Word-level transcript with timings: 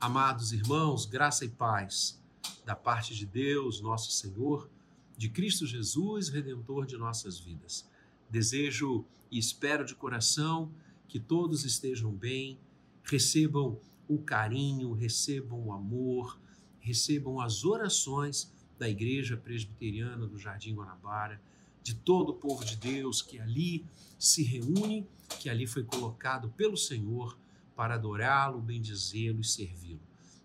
Amados 0.00 0.52
irmãos, 0.52 1.06
graça 1.06 1.44
e 1.44 1.48
paz 1.48 2.22
da 2.64 2.76
parte 2.76 3.16
de 3.16 3.26
Deus, 3.26 3.80
nosso 3.80 4.12
Senhor, 4.12 4.70
de 5.16 5.28
Cristo 5.28 5.66
Jesus, 5.66 6.28
redentor 6.28 6.86
de 6.86 6.96
nossas 6.96 7.40
vidas. 7.40 7.84
Desejo 8.30 9.04
e 9.28 9.40
espero 9.40 9.84
de 9.84 9.96
coração 9.96 10.70
que 11.08 11.18
todos 11.18 11.64
estejam 11.64 12.12
bem, 12.12 12.60
recebam 13.02 13.76
o 14.06 14.18
carinho, 14.18 14.92
recebam 14.92 15.66
o 15.66 15.72
amor, 15.72 16.38
recebam 16.78 17.40
as 17.40 17.64
orações 17.64 18.52
da 18.78 18.88
Igreja 18.88 19.36
Presbiteriana 19.36 20.28
do 20.28 20.38
Jardim 20.38 20.76
Guanabara, 20.76 21.42
de 21.82 21.96
todo 21.96 22.28
o 22.28 22.36
povo 22.36 22.64
de 22.64 22.76
Deus 22.76 23.20
que 23.20 23.40
ali 23.40 23.84
se 24.16 24.44
reúne, 24.44 25.08
que 25.40 25.50
ali 25.50 25.66
foi 25.66 25.82
colocado 25.82 26.50
pelo 26.50 26.76
Senhor 26.76 27.36
para 27.78 27.94
adorá-lo, 27.94 28.60
bendizê-lo 28.60 29.40
e 29.40 29.44
servi-lo. 29.44 30.00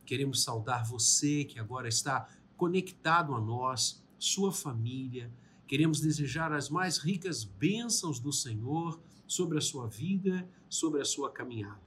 Queremos 0.06 0.44
saudar 0.44 0.86
você 0.86 1.44
que 1.44 1.58
agora 1.58 1.88
está 1.88 2.30
conectado 2.56 3.34
a 3.34 3.42
nós, 3.42 4.06
sua 4.20 4.52
família. 4.52 5.34
Queremos 5.66 6.00
desejar 6.00 6.54
as 6.54 6.70
mais 6.70 7.00
ricas 7.00 7.44
bênçãos 7.44 8.20
do 8.20 8.32
Senhor 8.32 9.02
sobre 9.26 9.58
a 9.58 9.62
sua 9.62 9.88
vida, 9.88 10.48
sobre 10.70 11.02
a 11.02 11.06
sua 11.06 11.32
caminhada. 11.32 11.82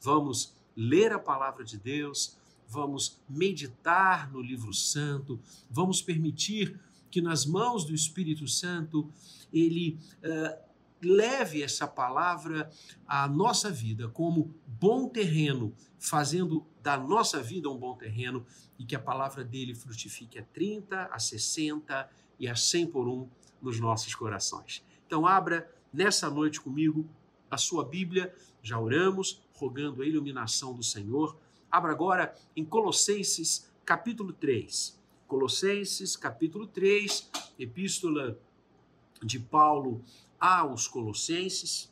Vamos 0.00 0.54
ler 0.76 1.12
a 1.12 1.18
palavra 1.18 1.64
de 1.64 1.76
Deus, 1.76 2.38
vamos 2.68 3.20
meditar 3.28 4.30
no 4.30 4.40
livro 4.40 4.72
santo, 4.72 5.40
vamos 5.68 6.00
permitir 6.00 6.78
que 7.10 7.20
nas 7.20 7.44
mãos 7.44 7.84
do 7.84 7.92
Espírito 7.92 8.46
Santo 8.46 9.10
ele 9.52 9.98
uh, 10.22 10.56
leve 11.04 11.62
essa 11.62 11.86
palavra 11.86 12.70
à 13.06 13.28
nossa 13.28 13.70
vida 13.70 14.08
como 14.08 14.54
bom 14.66 15.08
terreno, 15.08 15.74
fazendo 15.98 16.66
da 16.82 16.96
nossa 16.96 17.42
vida 17.42 17.70
um 17.70 17.76
bom 17.76 17.94
terreno 17.96 18.44
e 18.78 18.84
que 18.84 18.96
a 18.96 19.00
palavra 19.00 19.44
dele 19.44 19.74
frutifique 19.74 20.38
a 20.38 20.42
30, 20.42 21.06
a 21.06 21.18
60 21.18 22.10
e 22.38 22.48
a 22.48 22.56
100 22.56 22.86
por 22.88 23.08
um 23.08 23.28
nos 23.62 23.80
nossos 23.80 24.14
corações. 24.14 24.84
Então, 25.06 25.26
abra 25.26 25.70
nessa 25.92 26.28
noite 26.28 26.60
comigo 26.60 27.08
a 27.50 27.56
sua 27.56 27.84
Bíblia, 27.84 28.34
já 28.62 28.78
oramos, 28.78 29.40
rogando 29.54 30.02
a 30.02 30.06
iluminação 30.06 30.74
do 30.74 30.82
Senhor. 30.82 31.36
Abra 31.70 31.92
agora 31.92 32.34
em 32.56 32.64
Colossenses, 32.64 33.70
capítulo 33.84 34.32
3. 34.32 34.98
Colossenses, 35.26 36.16
capítulo 36.16 36.66
3, 36.66 37.30
epístola 37.58 38.38
de 39.22 39.38
Paulo 39.38 40.02
aos 40.44 40.86
Colossenses, 40.86 41.90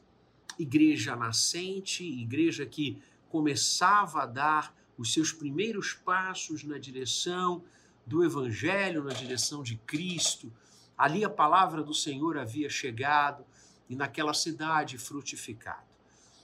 igreja 0.58 1.16
nascente, 1.16 2.04
igreja 2.04 2.66
que 2.66 3.02
começava 3.30 4.24
a 4.24 4.26
dar 4.26 4.76
os 4.98 5.10
seus 5.14 5.32
primeiros 5.32 5.94
passos 5.94 6.62
na 6.62 6.76
direção 6.76 7.64
do 8.06 8.22
Evangelho, 8.22 9.02
na 9.02 9.14
direção 9.14 9.62
de 9.62 9.76
Cristo. 9.76 10.52
Ali 10.98 11.24
a 11.24 11.30
palavra 11.30 11.82
do 11.82 11.94
Senhor 11.94 12.36
havia 12.36 12.68
chegado 12.68 13.42
e 13.88 13.96
naquela 13.96 14.34
cidade 14.34 14.98
frutificado. 14.98 15.86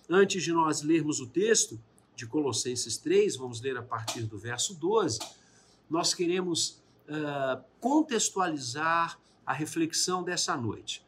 Antes 0.08 0.42
de 0.42 0.50
nós 0.50 0.80
lermos 0.80 1.20
o 1.20 1.26
texto 1.26 1.78
de 2.16 2.26
Colossenses 2.26 2.96
3, 2.96 3.36
vamos 3.36 3.60
ler 3.60 3.76
a 3.76 3.82
partir 3.82 4.22
do 4.22 4.38
verso 4.38 4.72
12, 4.72 5.18
nós 5.90 6.14
queremos 6.14 6.82
uh, 7.06 7.62
contextualizar 7.78 9.20
a 9.44 9.52
reflexão 9.52 10.22
dessa 10.22 10.56
noite. 10.56 11.06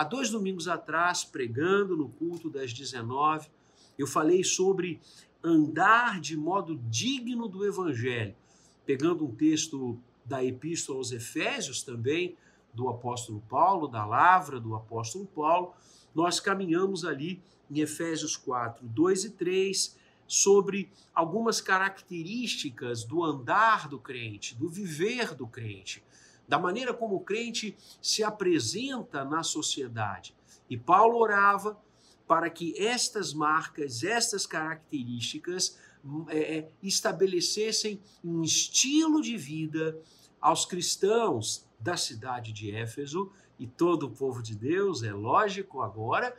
Há 0.00 0.04
dois 0.04 0.30
domingos 0.30 0.66
atrás, 0.66 1.24
pregando 1.24 1.94
no 1.94 2.08
culto 2.08 2.48
das 2.48 2.72
19, 2.72 3.50
eu 3.98 4.06
falei 4.06 4.42
sobre 4.42 4.98
andar 5.44 6.22
de 6.22 6.38
modo 6.38 6.80
digno 6.88 7.46
do 7.46 7.66
Evangelho, 7.66 8.34
pegando 8.86 9.26
um 9.26 9.34
texto 9.34 10.00
da 10.24 10.42
Epístola 10.42 10.96
aos 10.96 11.12
Efésios 11.12 11.82
também, 11.82 12.34
do 12.72 12.88
apóstolo 12.88 13.42
Paulo, 13.46 13.88
da 13.88 14.06
lavra 14.06 14.58
do 14.58 14.74
apóstolo 14.74 15.26
Paulo, 15.26 15.74
nós 16.14 16.40
caminhamos 16.40 17.04
ali 17.04 17.42
em 17.70 17.80
Efésios 17.80 18.38
4, 18.38 18.88
2 18.88 19.24
e 19.24 19.30
3, 19.32 19.98
sobre 20.26 20.90
algumas 21.14 21.60
características 21.60 23.04
do 23.04 23.22
andar 23.22 23.86
do 23.86 23.98
crente, 23.98 24.54
do 24.54 24.66
viver 24.66 25.34
do 25.34 25.46
crente, 25.46 26.02
da 26.50 26.58
maneira 26.58 26.92
como 26.92 27.14
o 27.14 27.20
crente 27.20 27.76
se 28.02 28.24
apresenta 28.24 29.24
na 29.24 29.44
sociedade. 29.44 30.34
E 30.68 30.76
Paulo 30.76 31.16
orava 31.16 31.80
para 32.26 32.50
que 32.50 32.74
estas 32.76 33.32
marcas, 33.32 34.02
estas 34.02 34.46
características 34.46 35.78
é, 36.26 36.58
é, 36.58 36.68
estabelecessem 36.82 38.02
um 38.24 38.42
estilo 38.42 39.22
de 39.22 39.36
vida 39.36 39.96
aos 40.40 40.66
cristãos 40.66 41.64
da 41.78 41.96
cidade 41.96 42.52
de 42.52 42.74
Éfeso 42.74 43.30
e 43.56 43.68
todo 43.68 44.06
o 44.06 44.10
povo 44.10 44.42
de 44.42 44.56
Deus, 44.56 45.04
é 45.04 45.12
lógico 45.12 45.82
agora, 45.82 46.36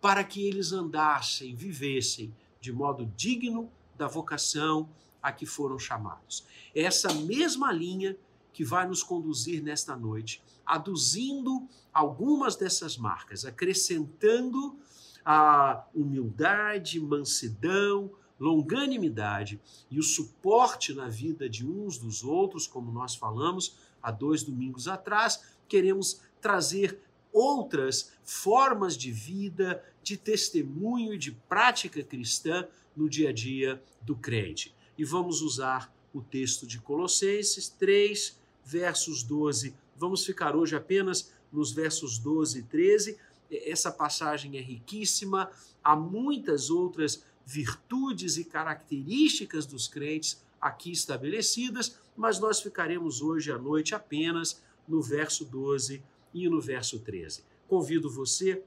para 0.00 0.22
que 0.22 0.46
eles 0.46 0.72
andassem, 0.72 1.56
vivessem 1.56 2.32
de 2.60 2.72
modo 2.72 3.04
digno 3.16 3.68
da 3.96 4.06
vocação 4.06 4.88
a 5.20 5.32
que 5.32 5.44
foram 5.44 5.76
chamados. 5.76 6.46
Essa 6.72 7.12
mesma 7.12 7.72
linha 7.72 8.16
que 8.52 8.64
vai 8.64 8.86
nos 8.86 9.02
conduzir 9.02 9.62
nesta 9.62 9.96
noite, 9.96 10.42
aduzindo 10.64 11.68
algumas 11.92 12.56
dessas 12.56 12.96
marcas, 12.96 13.44
acrescentando 13.44 14.78
a 15.24 15.86
humildade, 15.94 17.00
mansidão, 17.00 18.10
longanimidade 18.38 19.60
e 19.90 19.98
o 19.98 20.02
suporte 20.02 20.94
na 20.94 21.08
vida 21.08 21.48
de 21.48 21.66
uns 21.66 21.98
dos 21.98 22.24
outros, 22.24 22.66
como 22.66 22.90
nós 22.90 23.14
falamos 23.14 23.76
há 24.02 24.10
dois 24.10 24.42
domingos 24.42 24.88
atrás, 24.88 25.44
queremos 25.68 26.22
trazer 26.40 26.98
outras 27.32 28.12
formas 28.24 28.96
de 28.96 29.12
vida, 29.12 29.84
de 30.02 30.16
testemunho 30.16 31.12
e 31.14 31.18
de 31.18 31.32
prática 31.32 32.02
cristã 32.02 32.66
no 32.96 33.08
dia 33.08 33.28
a 33.28 33.32
dia 33.32 33.82
do 34.00 34.16
crente. 34.16 34.74
E 34.96 35.04
vamos 35.04 35.42
usar 35.42 35.94
o 36.12 36.20
texto 36.20 36.66
de 36.66 36.80
Colossenses 36.80 37.68
3, 37.68 38.39
versos 38.70 39.24
12. 39.24 39.74
Vamos 39.96 40.24
ficar 40.24 40.54
hoje 40.54 40.76
apenas 40.76 41.32
nos 41.52 41.72
versos 41.72 42.18
12 42.18 42.60
e 42.60 42.62
13. 42.62 43.18
Essa 43.50 43.90
passagem 43.90 44.56
é 44.56 44.60
riquíssima, 44.60 45.50
há 45.82 45.96
muitas 45.96 46.70
outras 46.70 47.24
virtudes 47.44 48.36
e 48.36 48.44
características 48.44 49.66
dos 49.66 49.88
crentes 49.88 50.40
aqui 50.60 50.92
estabelecidas, 50.92 51.98
mas 52.16 52.38
nós 52.38 52.60
ficaremos 52.60 53.20
hoje 53.20 53.50
à 53.50 53.58
noite 53.58 53.92
apenas 53.92 54.62
no 54.86 55.02
verso 55.02 55.44
12 55.44 56.00
e 56.32 56.48
no 56.48 56.60
verso 56.60 57.00
13. 57.00 57.42
Convido 57.66 58.08
você 58.08 58.62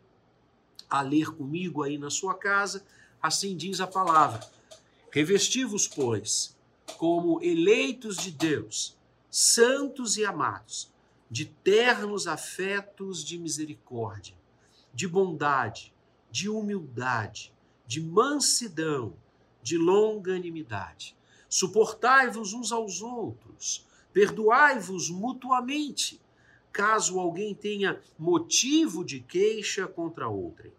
a 0.89 1.01
ler 1.01 1.27
comigo 1.31 1.81
aí 1.81 1.97
na 1.97 2.09
sua 2.09 2.33
casa, 2.33 2.85
assim 3.21 3.55
diz 3.55 3.79
a 3.79 3.87
palavra: 3.87 4.45
Revesti-vos, 5.11 5.87
pois, 5.87 6.57
como 6.97 7.41
eleitos 7.41 8.17
de 8.17 8.31
Deus, 8.31 8.97
santos 9.35 10.15
e 10.15 10.23
amados, 10.23 10.93
de 11.27 11.45
ternos 11.45 12.27
afetos 12.27 13.23
de 13.23 13.39
misericórdia, 13.39 14.35
de 14.93 15.07
bondade, 15.07 15.91
de 16.29 16.47
humildade, 16.47 17.51
de 17.87 17.99
mansidão, 17.99 19.15
de 19.63 19.75
longanimidade. 19.75 21.17
Suportai-vos 21.49 22.53
uns 22.53 22.71
aos 22.71 23.01
outros, 23.01 23.87
perdoai-vos 24.13 25.09
mutuamente 25.09 26.21
caso 26.71 27.19
alguém 27.19 27.55
tenha 27.55 27.99
motivo 28.19 29.03
de 29.03 29.19
queixa 29.19 29.87
contra 29.87 30.27
outrem. 30.27 30.71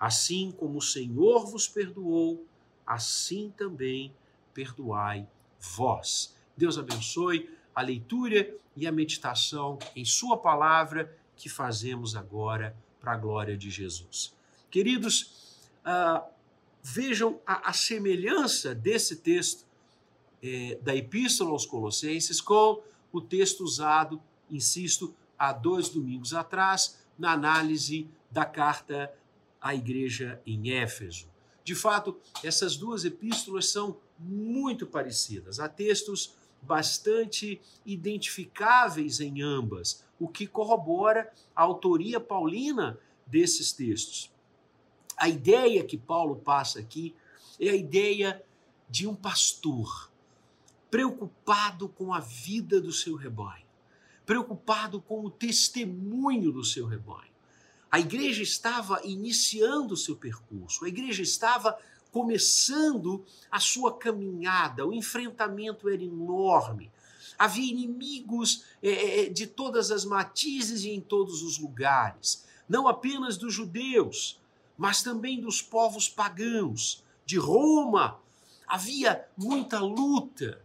Assim 0.00 0.50
como 0.50 0.78
o 0.78 0.82
Senhor 0.82 1.46
vos 1.46 1.68
perdoou, 1.68 2.44
assim 2.84 3.54
também 3.56 4.12
perdoai 4.52 5.28
vós. 5.60 6.34
Deus 6.56 6.76
abençoe 6.76 7.48
a 7.74 7.82
leitura 7.82 8.52
e 8.76 8.86
a 8.86 8.92
meditação 8.92 9.78
em 9.94 10.04
Sua 10.04 10.36
palavra 10.36 11.16
que 11.36 11.48
fazemos 11.48 12.16
agora 12.16 12.76
para 13.00 13.12
a 13.12 13.16
glória 13.16 13.56
de 13.56 13.70
Jesus. 13.70 14.34
Queridos, 14.70 15.58
uh, 15.84 16.22
vejam 16.82 17.40
a, 17.46 17.70
a, 17.70 17.72
semelhança 17.72 18.74
desse 18.74 19.16
texto 19.16 19.64
eh, 20.42 20.78
da 20.82 20.94
Epístola 20.94 21.50
aos 21.50 21.66
Colossenses 21.66 22.40
com 22.40 22.82
o 23.12 23.20
texto 23.20 23.64
usado, 23.64 24.22
insisto, 24.50 25.14
há 25.38 25.52
dois 25.52 25.88
domingos 25.88 26.32
atrás, 26.32 26.98
na 27.18 27.32
análise 27.32 28.08
da 28.30 28.44
carta 28.44 29.12
à 29.60 29.74
igreja 29.74 30.40
em 30.46 30.70
Éfeso. 30.70 31.28
De 31.64 31.74
fato, 31.74 32.18
essas 32.42 32.76
duas 32.76 33.04
epístolas 33.04 33.68
são 33.68 33.98
muito 34.18 34.86
parecidas. 34.86 35.60
Há 35.60 35.68
textos 35.68 36.34
bastante 36.62 37.60
identificáveis 37.84 39.20
em 39.20 39.42
ambas, 39.42 40.04
o 40.18 40.28
que 40.28 40.46
corrobora 40.46 41.32
a 41.54 41.62
autoria 41.62 42.20
paulina 42.20 42.98
desses 43.26 43.72
textos. 43.72 44.30
A 45.16 45.28
ideia 45.28 45.84
que 45.84 45.96
Paulo 45.96 46.36
passa 46.36 46.78
aqui 46.78 47.14
é 47.58 47.70
a 47.70 47.76
ideia 47.76 48.42
de 48.88 49.06
um 49.06 49.14
pastor, 49.14 50.10
preocupado 50.90 51.88
com 51.88 52.12
a 52.12 52.18
vida 52.18 52.80
do 52.80 52.92
seu 52.92 53.14
rebanho, 53.14 53.66
preocupado 54.26 55.00
com 55.00 55.24
o 55.24 55.30
testemunho 55.30 56.50
do 56.50 56.64
seu 56.64 56.86
rebanho. 56.86 57.30
A 57.90 58.00
igreja 58.00 58.42
estava 58.42 59.00
iniciando 59.04 59.94
o 59.94 59.96
seu 59.96 60.16
percurso, 60.16 60.84
a 60.84 60.88
igreja 60.88 61.22
estava 61.22 61.78
começando 62.10 63.24
a 63.50 63.60
sua 63.60 63.96
caminhada, 63.96 64.86
o 64.86 64.92
enfrentamento 64.92 65.88
era 65.88 66.02
enorme. 66.02 66.90
Havia 67.38 67.70
inimigos 67.70 68.64
é, 68.82 69.26
de 69.26 69.46
todas 69.46 69.90
as 69.90 70.04
matizes 70.04 70.84
e 70.84 70.90
em 70.90 71.00
todos 71.00 71.42
os 71.42 71.58
lugares, 71.58 72.44
não 72.68 72.86
apenas 72.86 73.36
dos 73.36 73.54
judeus, 73.54 74.40
mas 74.76 75.02
também 75.02 75.40
dos 75.40 75.60
povos 75.60 76.08
pagãos, 76.08 77.04
de 77.26 77.36
Roma. 77.36 78.18
Havia 78.66 79.26
muita 79.36 79.78
luta, 79.78 80.60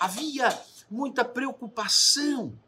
havia 0.00 0.58
muita 0.90 1.24
preocupação. 1.24 2.58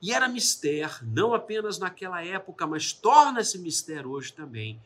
E 0.00 0.12
era 0.12 0.28
mistério, 0.28 0.90
não 1.02 1.32
apenas 1.32 1.78
naquela 1.78 2.24
época, 2.24 2.66
mas 2.66 2.92
torna-se 2.92 3.58
mistério 3.58 4.10
hoje 4.10 4.32
também, 4.32 4.80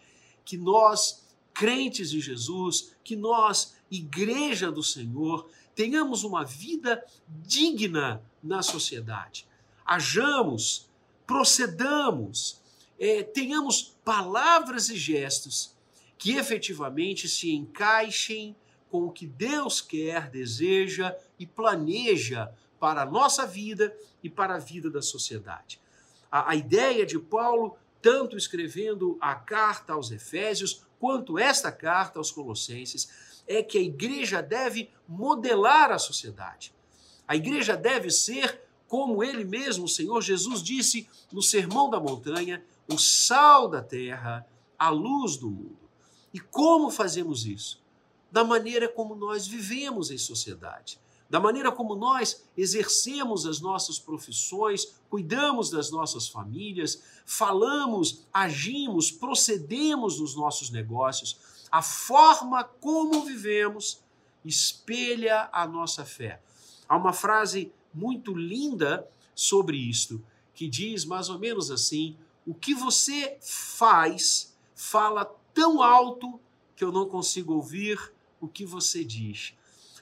que 0.44 0.56
nós, 0.56 1.25
crentes 1.56 2.10
de 2.10 2.20
Jesus, 2.20 2.94
que 3.02 3.16
nós, 3.16 3.76
igreja 3.90 4.70
do 4.70 4.82
Senhor, 4.82 5.48
tenhamos 5.74 6.22
uma 6.22 6.44
vida 6.44 7.02
digna 7.28 8.22
na 8.42 8.62
sociedade. 8.62 9.48
Hajamos, 9.84 10.90
procedamos, 11.26 12.60
é, 12.98 13.22
tenhamos 13.22 13.96
palavras 14.04 14.90
e 14.90 14.96
gestos 14.96 15.74
que 16.18 16.36
efetivamente 16.36 17.26
se 17.26 17.50
encaixem 17.50 18.54
com 18.90 19.04
o 19.04 19.10
que 19.10 19.26
Deus 19.26 19.80
quer, 19.80 20.28
deseja 20.28 21.16
e 21.38 21.46
planeja 21.46 22.52
para 22.78 23.02
a 23.02 23.06
nossa 23.06 23.46
vida 23.46 23.96
e 24.22 24.28
para 24.28 24.56
a 24.56 24.58
vida 24.58 24.90
da 24.90 25.00
sociedade. 25.00 25.80
A, 26.30 26.50
a 26.50 26.54
ideia 26.54 27.06
de 27.06 27.18
Paulo, 27.18 27.76
tanto 28.02 28.36
escrevendo 28.36 29.16
a 29.20 29.34
carta 29.34 29.94
aos 29.94 30.10
Efésios, 30.10 30.85
quanto 31.06 31.38
esta 31.38 31.70
carta 31.70 32.18
aos 32.18 32.32
Colossenses, 32.32 33.08
é 33.46 33.62
que 33.62 33.78
a 33.78 33.80
igreja 33.80 34.42
deve 34.42 34.90
modelar 35.06 35.92
a 35.92 36.00
sociedade. 36.00 36.74
A 37.28 37.36
igreja 37.36 37.76
deve 37.76 38.10
ser, 38.10 38.60
como 38.88 39.22
ele 39.22 39.44
mesmo, 39.44 39.84
o 39.84 39.88
Senhor 39.88 40.20
Jesus, 40.20 40.60
disse 40.60 41.08
no 41.30 41.40
Sermão 41.40 41.88
da 41.88 42.00
Montanha, 42.00 42.60
o 42.88 42.98
sal 42.98 43.68
da 43.68 43.80
terra, 43.80 44.44
a 44.76 44.88
luz 44.88 45.36
do 45.36 45.48
mundo. 45.48 45.78
E 46.34 46.40
como 46.40 46.90
fazemos 46.90 47.46
isso? 47.46 47.80
Da 48.28 48.42
maneira 48.42 48.88
como 48.88 49.14
nós 49.14 49.46
vivemos 49.46 50.10
em 50.10 50.18
sociedade 50.18 50.98
da 51.28 51.40
maneira 51.40 51.72
como 51.72 51.96
nós 51.96 52.44
exercemos 52.56 53.46
as 53.46 53.60
nossas 53.60 53.98
profissões, 53.98 54.94
cuidamos 55.10 55.70
das 55.70 55.90
nossas 55.90 56.28
famílias, 56.28 57.02
falamos, 57.24 58.26
agimos, 58.32 59.10
procedemos 59.10 60.20
nos 60.20 60.36
nossos 60.36 60.70
negócios, 60.70 61.36
a 61.70 61.82
forma 61.82 62.62
como 62.64 63.24
vivemos 63.24 64.00
espelha 64.44 65.48
a 65.52 65.66
nossa 65.66 66.04
fé. 66.04 66.40
Há 66.88 66.96
uma 66.96 67.12
frase 67.12 67.72
muito 67.92 68.34
linda 68.34 69.08
sobre 69.34 69.76
isto, 69.76 70.24
que 70.54 70.68
diz 70.68 71.04
mais 71.04 71.28
ou 71.28 71.38
menos 71.38 71.70
assim: 71.70 72.16
o 72.46 72.54
que 72.54 72.74
você 72.74 73.36
faz 73.40 74.54
fala 74.74 75.24
tão 75.52 75.82
alto 75.82 76.38
que 76.76 76.84
eu 76.84 76.92
não 76.92 77.08
consigo 77.08 77.54
ouvir 77.54 78.12
o 78.40 78.46
que 78.46 78.64
você 78.64 79.02
diz. 79.02 79.54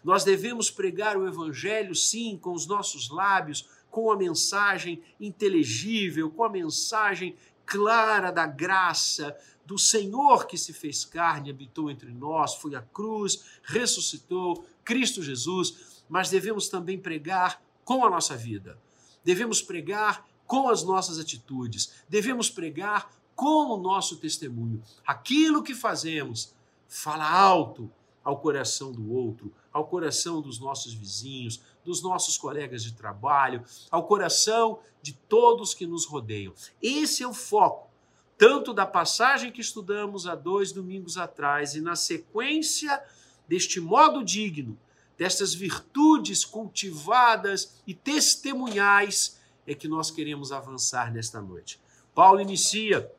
Nós 0.05 0.23
devemos 0.23 0.71
pregar 0.71 1.17
o 1.17 1.27
Evangelho, 1.27 1.95
sim, 1.95 2.39
com 2.41 2.53
os 2.53 2.67
nossos 2.67 3.09
lábios, 3.09 3.67
com 3.91 4.13
a 4.13 4.17
mensagem 4.17 5.03
inteligível, 5.19 6.31
com 6.31 6.45
a 6.45 6.51
mensagem 6.51 7.35
clara 7.65 8.31
da 8.31 8.47
graça 8.47 9.35
do 9.65 9.79
Senhor 9.79 10.47
que 10.47 10.59
se 10.59 10.75
fez 10.75 11.05
carne, 11.05 11.51
habitou 11.51 11.91
entre 11.91 12.13
nós, 12.13 12.55
foi 12.57 12.75
à 12.75 12.83
cruz, 12.83 13.45
ressuscitou, 13.63 14.67
Cristo 14.85 15.23
Jesus, 15.23 16.05
mas 16.09 16.29
devemos 16.29 16.69
também 16.69 16.99
pregar 16.99 17.63
com 17.83 18.05
a 18.05 18.11
nossa 18.11 18.37
vida. 18.37 18.79
Devemos 19.25 19.63
pregar 19.63 20.27
com 20.47 20.69
as 20.69 20.83
nossas 20.83 21.19
atitudes, 21.19 21.95
devemos 22.07 22.51
pregar 22.51 23.11
com 23.35 23.73
o 23.73 23.79
nosso 23.79 24.17
testemunho. 24.17 24.83
Aquilo 25.07 25.63
que 25.63 25.75
fazemos 25.75 26.55
fala 26.87 27.29
alto 27.29 27.91
ao 28.25 28.39
coração 28.39 28.91
do 28.91 29.13
outro, 29.13 29.53
ao 29.73 29.87
coração 29.87 30.41
dos 30.41 30.59
nossos 30.59 30.95
vizinhos, 30.95 31.61
dos 31.85 32.03
nossos 32.03 32.39
colegas 32.39 32.83
de 32.83 32.95
trabalho, 32.95 33.63
ao 33.91 34.07
coração 34.07 34.81
de 35.03 35.13
todos 35.13 35.75
que 35.75 35.87
nos 35.87 36.07
rodeiam. 36.07 36.55
Esse 36.83 37.23
é 37.23 37.29
o 37.29 37.35
foco, 37.35 37.91
tanto 38.39 38.73
da 38.73 38.87
passagem 38.87 39.53
que 39.53 39.61
estudamos 39.61 40.27
há 40.27 40.35
dois 40.35 40.73
domingos 40.73 41.19
atrás 41.19 41.75
e 41.75 41.81
na 41.81 41.95
sequência 41.95 43.03
deste 43.47 43.79
modo 43.79 44.25
digno, 44.25 44.79
destas 45.19 45.53
virtudes 45.55 46.45
cultivadas 46.45 47.81
e 47.87 47.95
testemunhais, 47.95 49.39
é 49.67 49.75
que 49.75 49.87
nós 49.87 50.11
queremos 50.11 50.51
avançar 50.51 51.13
nesta 51.13 51.41
noite. 51.41 51.81
Paulo 52.15 52.41
inicia, 52.41 53.11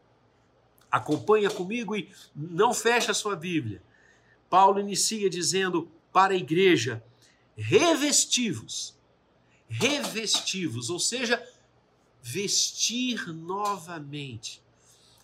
acompanha 0.92 1.50
comigo 1.50 1.96
e 1.96 2.10
não 2.36 2.74
fecha 2.74 3.12
a 3.12 3.16
sua 3.16 3.36
Bíblia. 3.36 3.81
Paulo 4.50 4.80
inicia 4.80 5.30
dizendo 5.30 5.89
para 6.12 6.33
a 6.33 6.38
igreja: 6.38 7.03
revestivos, 7.56 8.95
revestivos, 9.68 10.89
ou 10.89 11.00
seja, 11.00 11.45
vestir 12.21 13.27
novamente. 13.33 14.62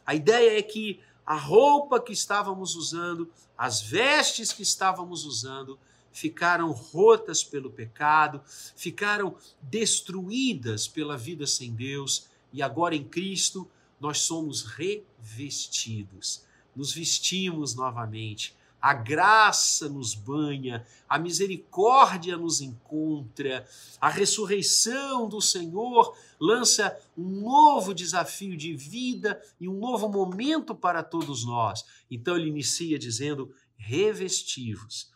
A 0.06 0.16
ideia 0.16 0.58
é 0.58 0.62
que 0.62 1.00
a 1.26 1.36
roupa 1.36 2.00
que 2.00 2.12
estávamos 2.12 2.76
usando, 2.76 3.32
as 3.58 3.82
vestes 3.82 4.52
que 4.52 4.64
estávamos 4.64 5.24
usando, 5.24 5.80
ficaram 6.12 6.72
rotas 6.72 7.44
pelo 7.44 7.72
pecado, 7.72 8.42
ficaram 8.76 9.36
destruídas 9.62 10.88
pela 10.88 11.18
vida 11.18 11.48
sem 11.48 11.74
Deus, 11.74 12.28
e 12.52 12.62
agora 12.62 12.96
em 12.96 13.04
Cristo 13.04 13.70
nós 14.00 14.20
somos 14.20 14.64
revestidos, 14.64 16.44
nos 16.76 16.92
vestimos 16.94 17.76
novamente 17.76 18.56
a 18.82 18.94
graça 18.94 19.88
nos 19.88 20.16
banha, 20.16 20.86
a 21.08 21.20
misericórdia 21.20 22.36
nos 22.36 22.62
encontra, 22.62 23.68
a 24.00 24.10
ressurreição 24.10 25.30
do 25.30 25.40
Senhor 25.40 26.18
lança 26.40 26.98
um 27.16 27.42
novo 27.42 27.94
desafio 27.94 28.58
de 28.58 28.74
vida 28.74 29.40
e 29.60 29.68
um 29.68 29.78
novo 29.78 30.10
momento 30.10 30.74
para 30.74 31.04
todos 31.04 31.46
nós. 31.46 31.86
Então 32.10 32.36
ele 32.36 32.50
inicia 32.50 32.98
dizendo: 32.98 33.54
revestivos. 33.78 35.12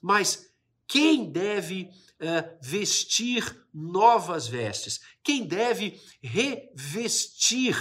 Mas 0.00 0.48
quem 0.86 1.30
deve 1.30 1.90
uh, 2.20 2.56
vestir 2.62 3.66
novas 3.74 4.46
vestes? 4.46 5.00
Quem 5.24 5.44
deve 5.44 6.00
revestir? 6.22 7.76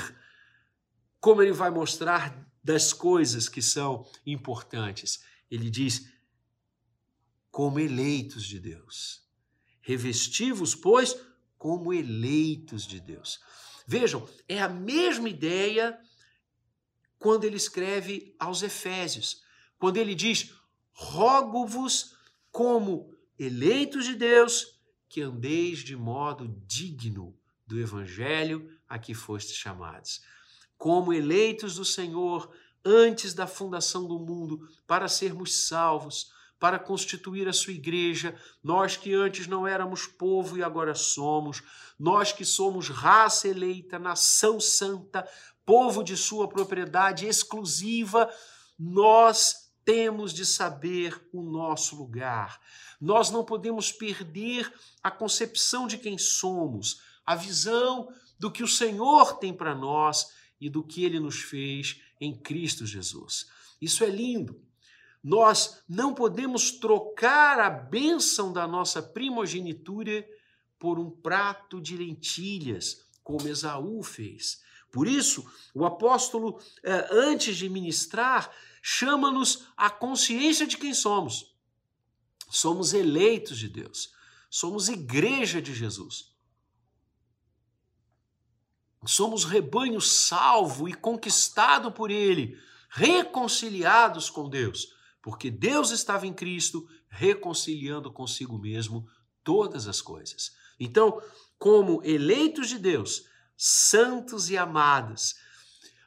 Como 1.20 1.42
ele 1.42 1.52
vai 1.52 1.70
mostrar 1.70 2.47
das 2.68 2.92
coisas 2.92 3.48
que 3.48 3.62
são 3.62 4.06
importantes. 4.26 5.24
Ele 5.50 5.70
diz: 5.70 6.12
como 7.50 7.80
eleitos 7.80 8.44
de 8.46 8.60
Deus. 8.60 9.26
Revestivos, 9.80 10.76
pois, 10.76 11.16
como 11.58 11.94
eleitos 11.94 12.86
de 12.86 13.00
Deus. 13.00 13.40
Vejam, 13.88 14.28
é 14.50 14.62
a 14.62 14.68
mesma 14.68 15.30
ideia 15.30 15.98
quando 17.18 17.46
ele 17.46 17.56
escreve 17.56 18.36
aos 18.38 18.62
Efésios, 18.62 19.42
quando 19.80 19.96
ele 19.96 20.14
diz: 20.14 20.54
rogo-vos 20.92 22.18
como 22.52 23.16
eleitos 23.40 24.04
de 24.04 24.16
Deus, 24.16 24.78
que 25.08 25.22
andeis 25.22 25.80
de 25.80 25.96
modo 25.96 26.54
digno 26.68 27.34
do 27.66 27.80
evangelho 27.80 28.70
a 28.90 29.00
que 29.00 29.14
fostes 29.14 29.56
chamados 29.56 30.22
como 30.78 31.14
eleitos 31.14 31.76
do 31.76 31.86
Senhor 31.86 32.50
antes 32.86 33.34
da 33.34 33.48
fundação 33.48 34.08
do 34.08 34.20
mundo, 34.20 34.68
para 34.86 35.08
sermos 35.08 35.68
salvos, 35.68 36.32
para 36.60 36.80
constituir 36.80 37.48
a 37.48 37.54
sua 37.54 37.74
igreja, 37.74 38.36
nós 38.64 38.98
que 38.98 39.14
antes 39.14 39.48
não 39.48 39.68
éramos 39.68 40.08
povo 40.08 40.58
e 40.58 40.64
agora 40.64 40.96
somos, 40.96 41.62
nós 42.00 42.32
que 42.32 42.46
somos 42.46 42.90
raça 42.90 43.48
eleita, 43.48 44.00
nação 44.00 44.60
santa, 44.60 45.28
povo 45.66 46.04
de 46.04 46.16
sua 46.16 46.48
propriedade 46.48 47.28
exclusiva, 47.28 48.32
nós 48.80 49.70
temos 49.84 50.34
de 50.34 50.46
saber 50.46 51.22
o 51.32 51.42
nosso 51.42 51.96
lugar. 51.96 52.60
Nós 53.00 53.30
não 53.30 53.44
podemos 53.44 53.92
perder 53.92 54.72
a 55.04 55.12
concepção 55.12 55.88
de 55.88 55.98
quem 55.98 56.18
somos, 56.18 57.02
a 57.26 57.36
visão 57.36 58.10
do 58.40 58.52
que 58.52 58.64
o 58.64 58.68
Senhor 58.68 59.38
tem 59.38 59.54
para 59.54 59.76
nós 59.76 60.28
e 60.60 60.70
do 60.70 60.84
que 60.84 61.04
ele 61.04 61.20
nos 61.20 61.42
fez 61.42 62.02
em 62.20 62.36
Cristo 62.36 62.86
Jesus. 62.86 63.48
Isso 63.82 64.04
é 64.04 64.10
lindo. 64.10 64.60
nós 65.24 65.84
não 65.90 66.14
podemos 66.14 66.72
trocar 66.72 67.60
a 67.60 67.70
bênção 67.70 68.54
da 68.54 68.66
nossa 68.68 69.02
primogenitura 69.02 70.26
por 70.80 71.00
um 71.00 71.10
prato 71.10 71.82
de 71.82 71.98
lentilhas, 71.98 73.06
como 73.24 73.48
Esaú 73.48 74.02
fez. 74.04 74.62
Por 74.92 75.08
isso, 75.08 75.46
o 75.74 75.86
apóstolo, 75.86 76.62
eh, 76.84 77.08
antes 77.12 77.58
de 77.58 77.68
ministrar, 77.68 78.50
chama-nos 78.82 79.68
à 79.76 79.90
consciência 79.90 80.66
de 80.66 80.78
quem 80.78 80.94
somos. 80.94 81.54
Somos 82.50 82.94
eleitos 82.94 83.58
de 83.58 83.68
Deus, 83.68 84.14
somos 84.50 84.88
igreja 84.88 85.62
de 85.62 85.74
Jesus. 85.74 86.32
Somos 89.06 89.46
rebanho 89.46 90.02
salvo 90.02 90.90
e 90.90 90.94
conquistado 90.94 91.92
por 91.92 92.12
Ele, 92.12 92.58
reconciliados 92.90 94.30
com 94.30 94.50
Deus, 94.50 94.94
porque 95.22 95.52
Deus 95.52 95.92
estava 95.92 96.26
em 96.26 96.34
Cristo 96.34 96.88
reconciliando 97.10 98.12
consigo 98.12 98.58
mesmo 98.58 99.08
todas 99.44 99.88
as 99.88 100.02
coisas. 100.02 100.52
Então, 100.80 101.22
como 101.58 102.02
eleitos 102.04 102.70
de 102.70 102.78
Deus, 102.78 103.26
santos 103.56 104.50
e 104.50 104.58
amados, 104.58 105.36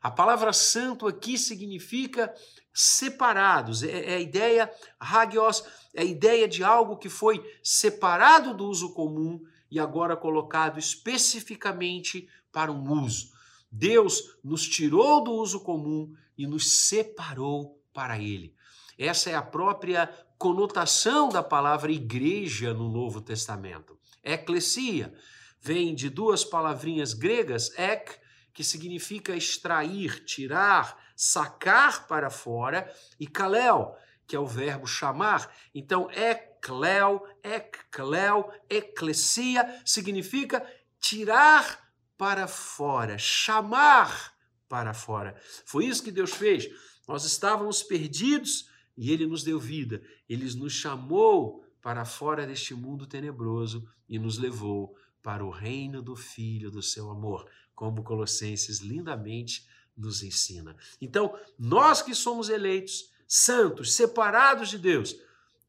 a 0.01 0.11
palavra 0.11 0.53
santo 0.53 1.07
aqui 1.07 1.37
significa 1.37 2.33
separados. 2.73 3.83
É, 3.83 4.13
é, 4.13 4.15
a 4.15 4.21
ideia, 4.21 4.73
hagios, 4.99 5.65
é 5.95 6.03
a 6.03 6.05
ideia 6.05 6.49
de 6.49 6.63
algo 6.63 6.97
que 6.97 7.09
foi 7.09 7.45
separado 7.63 8.55
do 8.55 8.67
uso 8.67 8.95
comum 8.95 9.41
e 9.71 9.79
agora 9.79 10.17
colocado 10.17 10.79
especificamente 10.79 12.29
para 12.53 12.73
um 12.73 13.03
uso. 13.03 13.33
Deus 13.71 14.37
nos 14.43 14.69
tirou 14.69 15.23
do 15.23 15.33
uso 15.33 15.61
comum 15.61 16.13
e 16.37 16.47
nos 16.47 16.87
separou 16.87 17.81
para 17.93 18.19
ele. 18.19 18.55
Essa 18.99 19.31
é 19.31 19.35
a 19.35 19.43
própria 19.43 20.07
conotação 20.37 21.29
da 21.29 21.43
palavra 21.43 21.93
igreja 21.93 22.75
no 22.75 22.91
Novo 22.91 23.21
Testamento. 23.21 23.99
Eclesia 24.23 25.15
vem 25.61 25.95
de 25.95 26.09
duas 26.09 26.45
palavrinhas 26.45 27.13
gregas, 27.13 27.71
ek, 27.79 28.19
que 28.53 28.65
significa 28.65 29.37
extrair, 29.37 30.25
tirar, 30.25 30.99
sacar 31.15 32.07
para 32.07 32.31
fora, 32.31 32.93
e 33.19 33.27
kalel, 33.27 33.97
que 34.27 34.35
é 34.35 34.41
o 34.41 34.47
verbo 34.47 34.87
chamar. 34.87 35.51
Então, 35.75 36.11
ecleo, 36.11 37.23
ecleo, 37.43 38.51
eclesia 38.69 39.83
significa 39.85 40.67
tirar 40.99 41.80
para 42.21 42.47
fora, 42.47 43.17
chamar 43.17 44.35
para 44.69 44.93
fora. 44.93 45.41
Foi 45.65 45.87
isso 45.87 46.03
que 46.03 46.11
Deus 46.11 46.33
fez. 46.33 46.69
Nós 47.09 47.25
estávamos 47.25 47.83
perdidos 47.83 48.69
e 48.95 49.11
ele 49.11 49.27
nos 49.27 49.43
deu 49.43 49.59
vida. 49.59 50.03
Ele 50.29 50.45
nos 50.55 50.75
chamou 50.75 51.65
para 51.81 52.05
fora 52.05 52.47
deste 52.47 52.75
mundo 52.75 53.07
tenebroso 53.07 53.89
e 54.07 54.19
nos 54.19 54.37
levou 54.37 54.95
para 55.23 55.43
o 55.43 55.49
reino 55.49 56.03
do 56.03 56.15
Filho 56.15 56.71
do 56.71 56.83
seu 56.83 57.09
amor, 57.11 57.51
como 57.75 58.05
Colossenses 58.05 58.81
lindamente 58.81 59.67
nos 59.97 60.23
ensina. 60.23 60.77
Então, 61.01 61.35
nós 61.59 62.03
que 62.03 62.15
somos 62.15 62.51
eleitos, 62.51 63.09
santos, 63.27 63.95
separados 63.95 64.69
de 64.69 64.77
Deus 64.77 65.17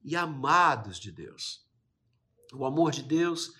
e 0.03 0.17
amados 0.17 0.99
de 0.99 1.13
Deus. 1.13 1.65
O 2.51 2.65
amor 2.65 2.91
de 2.91 3.03
Deus 3.03 3.53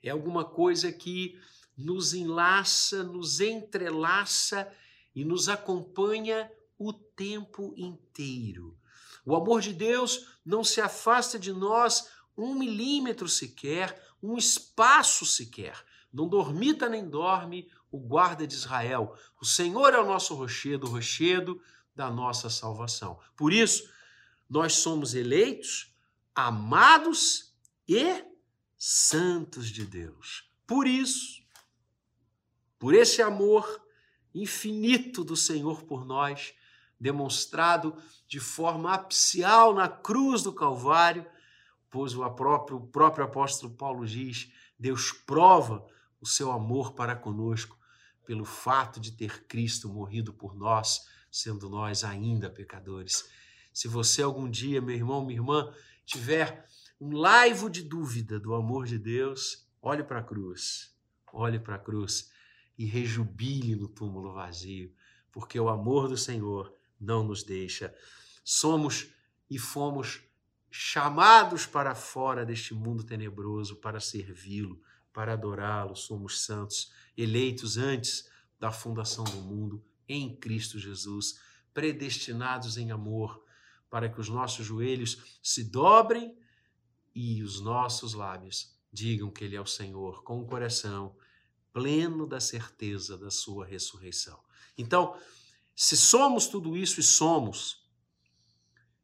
é 0.00 0.10
alguma 0.10 0.44
coisa 0.44 0.92
que 0.92 1.36
nos 1.78 2.12
enlaça, 2.12 3.04
nos 3.04 3.40
entrelaça 3.40 4.70
e 5.14 5.24
nos 5.24 5.48
acompanha 5.48 6.50
o 6.76 6.92
tempo 6.92 7.72
inteiro. 7.76 8.76
O 9.24 9.36
amor 9.36 9.60
de 9.60 9.72
Deus 9.72 10.26
não 10.44 10.64
se 10.64 10.80
afasta 10.80 11.38
de 11.38 11.52
nós 11.52 12.08
um 12.36 12.54
milímetro 12.54 13.28
sequer, 13.28 14.02
um 14.22 14.36
espaço 14.36 15.24
sequer. 15.24 15.84
Não 16.12 16.28
dormita 16.28 16.88
nem 16.88 17.08
dorme 17.08 17.70
o 17.90 17.98
guarda 17.98 18.46
de 18.46 18.54
Israel. 18.54 19.16
O 19.40 19.44
Senhor 19.44 19.94
é 19.94 20.00
o 20.00 20.06
nosso 20.06 20.34
rochedo, 20.34 20.86
o 20.86 20.90
rochedo 20.90 21.60
da 21.94 22.10
nossa 22.10 22.50
salvação. 22.50 23.18
Por 23.36 23.52
isso, 23.52 23.88
nós 24.48 24.74
somos 24.74 25.14
eleitos, 25.14 25.94
amados 26.34 27.52
e 27.86 28.24
santos 28.76 29.68
de 29.68 29.84
Deus. 29.84 30.44
Por 30.66 30.86
isso, 30.86 31.37
por 32.78 32.94
esse 32.94 33.20
amor 33.20 33.82
infinito 34.34 35.24
do 35.24 35.36
Senhor 35.36 35.82
por 35.82 36.04
nós, 36.04 36.54
demonstrado 36.98 37.96
de 38.26 38.40
forma 38.40 38.92
apicial 38.92 39.74
na 39.74 39.88
cruz 39.88 40.42
do 40.42 40.52
Calvário, 40.52 41.26
pois 41.90 42.14
o 42.14 42.28
próprio, 42.30 42.76
o 42.78 42.86
próprio 42.86 43.24
apóstolo 43.24 43.72
Paulo 43.74 44.06
diz: 44.06 44.52
Deus 44.78 45.12
prova 45.12 45.86
o 46.20 46.26
seu 46.26 46.50
amor 46.50 46.92
para 46.92 47.16
conosco 47.16 47.78
pelo 48.24 48.44
fato 48.44 49.00
de 49.00 49.12
ter 49.12 49.44
Cristo 49.46 49.88
morrido 49.88 50.32
por 50.32 50.54
nós, 50.54 51.06
sendo 51.30 51.68
nós 51.68 52.04
ainda 52.04 52.50
pecadores. 52.50 53.28
Se 53.72 53.88
você 53.88 54.22
algum 54.22 54.50
dia, 54.50 54.80
meu 54.80 54.94
irmão, 54.94 55.24
minha 55.24 55.38
irmã, 55.38 55.72
tiver 56.04 56.66
um 57.00 57.16
laivo 57.16 57.70
de 57.70 57.82
dúvida 57.82 58.38
do 58.38 58.54
amor 58.54 58.86
de 58.86 58.98
Deus, 58.98 59.66
olhe 59.80 60.02
para 60.02 60.18
a 60.18 60.22
cruz. 60.22 60.94
Olhe 61.32 61.58
para 61.58 61.76
a 61.76 61.78
cruz 61.78 62.30
e 62.78 62.86
rejubile 62.86 63.74
no 63.74 63.88
túmulo 63.88 64.32
vazio, 64.32 64.94
porque 65.32 65.58
o 65.58 65.68
amor 65.68 66.08
do 66.08 66.16
Senhor 66.16 66.72
não 67.00 67.24
nos 67.24 67.42
deixa. 67.42 67.94
Somos 68.44 69.08
e 69.50 69.58
fomos 69.58 70.22
chamados 70.70 71.66
para 71.66 71.94
fora 71.94 72.46
deste 72.46 72.72
mundo 72.74 73.02
tenebroso 73.02 73.76
para 73.76 74.00
servi-lo, 74.00 74.80
para 75.12 75.32
adorá-lo. 75.32 75.96
Somos 75.96 76.40
santos, 76.40 76.92
eleitos 77.16 77.76
antes 77.76 78.30
da 78.60 78.70
fundação 78.70 79.24
do 79.24 79.38
mundo 79.38 79.84
em 80.08 80.34
Cristo 80.36 80.78
Jesus, 80.78 81.40
predestinados 81.74 82.76
em 82.76 82.90
amor, 82.90 83.44
para 83.90 84.08
que 84.08 84.20
os 84.20 84.28
nossos 84.28 84.66
joelhos 84.66 85.38
se 85.42 85.64
dobrem 85.64 86.36
e 87.14 87.42
os 87.42 87.60
nossos 87.60 88.14
lábios 88.14 88.76
digam 88.92 89.30
que 89.30 89.44
Ele 89.44 89.56
é 89.56 89.60
o 89.60 89.66
Senhor 89.66 90.22
com 90.22 90.40
o 90.40 90.46
coração 90.46 91.14
pleno 91.72 92.26
da 92.26 92.40
certeza 92.40 93.16
da 93.16 93.30
sua 93.30 93.66
ressurreição. 93.66 94.38
Então, 94.76 95.18
se 95.74 95.96
somos 95.96 96.46
tudo 96.46 96.76
isso 96.76 97.00
e 97.00 97.02
somos, 97.02 97.86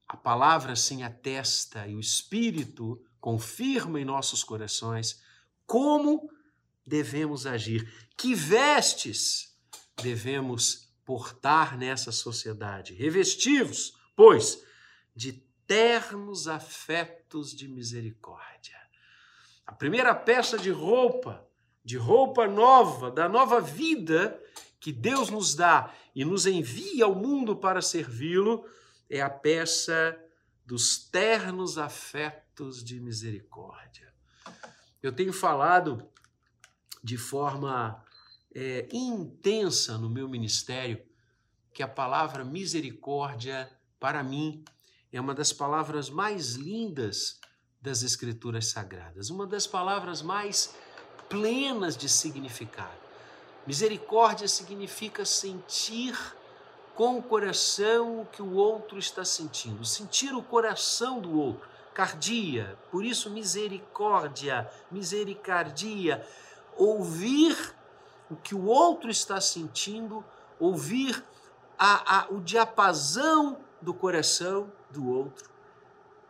a 0.09 0.17
palavra 0.17 0.73
assim 0.73 1.03
atesta 1.03 1.87
e 1.87 1.95
o 1.95 2.01
Espírito 2.01 3.05
confirma 3.21 4.01
em 4.01 4.05
nossos 4.05 4.45
corações 4.45 5.23
como 5.67 6.31
devemos 6.87 7.47
agir, 7.47 7.91
que 8.17 8.35
vestes 8.35 9.57
devemos 10.03 10.93
portar 11.05 11.77
nessa 11.77 12.13
sociedade. 12.13 12.95
Revestivos, 12.95 13.97
pois, 14.15 14.63
de 15.15 15.33
ternos 15.67 16.49
afetos 16.49 17.55
de 17.55 17.69
misericórdia. 17.69 18.79
A 19.67 19.73
primeira 19.73 20.15
peça 20.15 20.59
de 20.59 20.71
roupa 20.71 21.49
de 21.85 21.97
roupa 21.97 22.47
nova, 22.47 23.11
da 23.11 23.29
nova 23.29 23.61
vida 23.61 24.41
que 24.81 24.93
Deus 24.93 25.31
nos 25.31 25.55
dá 25.55 25.93
e 26.15 26.25
nos 26.25 26.47
envia 26.47 27.05
ao 27.05 27.15
mundo 27.15 27.57
para 27.57 27.83
servi-lo, 27.83 28.67
é 29.09 29.21
a 29.21 29.31
peça 29.31 30.19
dos 30.65 30.99
ternos 30.99 31.77
afetos 31.77 32.83
de 32.83 33.01
misericórdia. 33.01 34.13
Eu 35.03 35.13
tenho 35.13 35.33
falado 35.33 36.09
de 37.03 37.19
forma 37.19 38.03
é, 38.55 38.89
intensa 38.93 39.99
no 39.99 40.09
meu 40.09 40.29
ministério 40.29 41.05
que 41.73 41.83
a 41.83 41.89
palavra 41.89 42.45
misericórdia, 42.45 43.71
para 43.99 44.23
mim, 44.23 44.65
é 45.13 45.21
uma 45.21 45.35
das 45.35 45.53
palavras 45.53 46.09
mais 46.09 46.55
lindas 46.55 47.41
das 47.81 48.03
Escrituras 48.03 48.69
Sagradas, 48.69 49.29
uma 49.29 49.47
das 49.47 49.67
palavras 49.67 50.23
mais 50.23 50.75
plenas 51.35 51.97
de 51.97 52.09
significado. 52.09 53.03
Misericórdia 53.67 54.47
significa 54.47 55.25
sentir 55.25 56.17
com 56.95 57.19
o 57.19 57.23
coração 57.23 58.21
o 58.21 58.27
que 58.27 58.41
o 58.41 58.55
outro 58.55 59.01
está 59.01 59.25
sentindo, 59.25 59.85
sentir 59.85 60.33
o 60.33 60.41
coração 60.41 61.21
do 61.21 61.37
outro. 61.37 61.69
Cardia, 61.93 62.79
por 62.89 63.05
isso 63.05 63.31
misericórdia, 63.31 64.71
misericardia, 64.93 66.25
ouvir 66.77 67.57
o 68.31 68.37
que 68.37 68.55
o 68.55 68.67
outro 68.67 69.11
está 69.11 69.41
sentindo, 69.41 70.25
ouvir 70.61 71.21
a, 71.77 72.19
a, 72.21 72.29
o 72.31 72.41
diapasão 72.41 73.59
do 73.83 73.93
coração 73.93 74.71
do 74.89 75.09
outro 75.09 75.51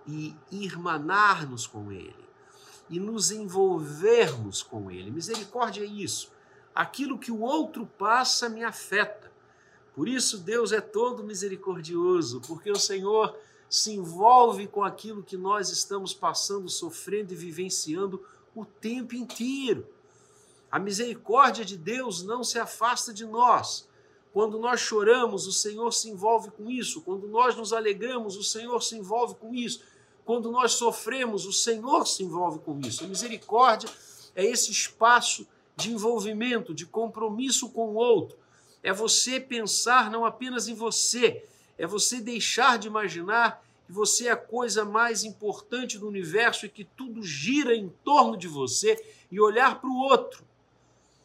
e 0.06 0.34
irmanar-nos 0.50 1.66
com 1.66 1.92
ele 1.92 2.24
e 2.88 3.00
nos 3.00 3.31
envolvermos 3.31 4.62
com 4.62 4.91
Ele. 4.91 5.11
Misericórdia 5.11 5.83
é 5.83 5.87
isso. 5.87 6.31
Aquilo 6.75 7.19
que 7.19 7.31
o 7.31 7.41
outro 7.41 7.87
passa 7.99 8.49
me 8.49 8.62
afeta. 8.64 9.33
Por 9.95 10.09
isso 10.09 10.38
Deus 10.38 10.73
é 10.73 10.81
todo 10.81 11.23
misericordioso, 11.23 12.41
porque 12.47 12.71
o 12.71 12.79
Senhor 12.79 13.37
se 13.69 13.93
envolve 13.93 14.67
com 14.67 14.83
aquilo 14.83 15.23
que 15.23 15.37
nós 15.37 15.71
estamos 15.71 16.12
passando, 16.12 16.69
sofrendo 16.69 17.33
e 17.33 17.37
vivenciando 17.37 18.25
o 18.55 18.64
tempo 18.64 19.14
inteiro. 19.14 19.87
A 20.71 20.79
misericórdia 20.79 21.64
de 21.64 21.76
Deus 21.76 22.23
não 22.23 22.43
se 22.43 22.59
afasta 22.59 23.12
de 23.12 23.25
nós. 23.25 23.88
Quando 24.33 24.59
nós 24.59 24.81
choramos, 24.81 25.47
o 25.47 25.53
Senhor 25.53 25.93
se 25.93 26.11
envolve 26.11 26.50
com 26.50 26.69
isso. 26.69 27.00
Quando 27.03 27.29
nós 27.29 27.55
nos 27.55 27.73
alegramos, 27.73 28.37
o 28.37 28.43
Senhor 28.43 28.83
se 28.83 28.97
envolve 28.97 29.37
com 29.37 29.55
isso. 29.55 29.83
Quando 30.25 30.50
nós 30.50 30.73
sofremos, 30.73 31.47
o 31.47 31.52
Senhor 31.52 32.07
se 32.07 32.23
envolve 32.23 32.59
com 32.61 32.78
isso. 32.81 33.04
A 33.04 33.07
misericórdia 33.07 33.90
é 34.35 34.45
esse 34.45 34.71
espaço 34.71 35.47
de 35.76 35.93
envolvimento, 35.93 36.75
de 36.75 36.87
compromisso 36.87 37.69
com 37.71 37.88
o 37.90 37.95
outro. 37.95 38.38
É 38.83 38.93
você 38.93 39.38
pensar 39.38 40.11
não 40.11 40.25
apenas 40.25 40.69
em 40.69 40.75
você, 40.75 41.45
é 41.76 41.87
você 41.87 42.21
deixar 42.21 42.78
de 42.78 42.87
imaginar 42.87 43.62
que 43.87 43.93
você 43.93 44.28
é 44.28 44.31
a 44.31 44.37
coisa 44.37 44.85
mais 44.85 45.25
importante 45.25 45.99
do 45.99 46.09
universo 46.09 46.64
e 46.64 46.71
que 46.71 46.85
tudo 46.85 47.23
gira 47.23 47.75
em 47.75 47.93
torno 48.02 48.37
de 48.37 48.49
você 48.49 49.02
e 49.31 49.40
olhar 49.40 49.81
para 49.81 49.90
o 49.90 49.99
outro 49.99 50.45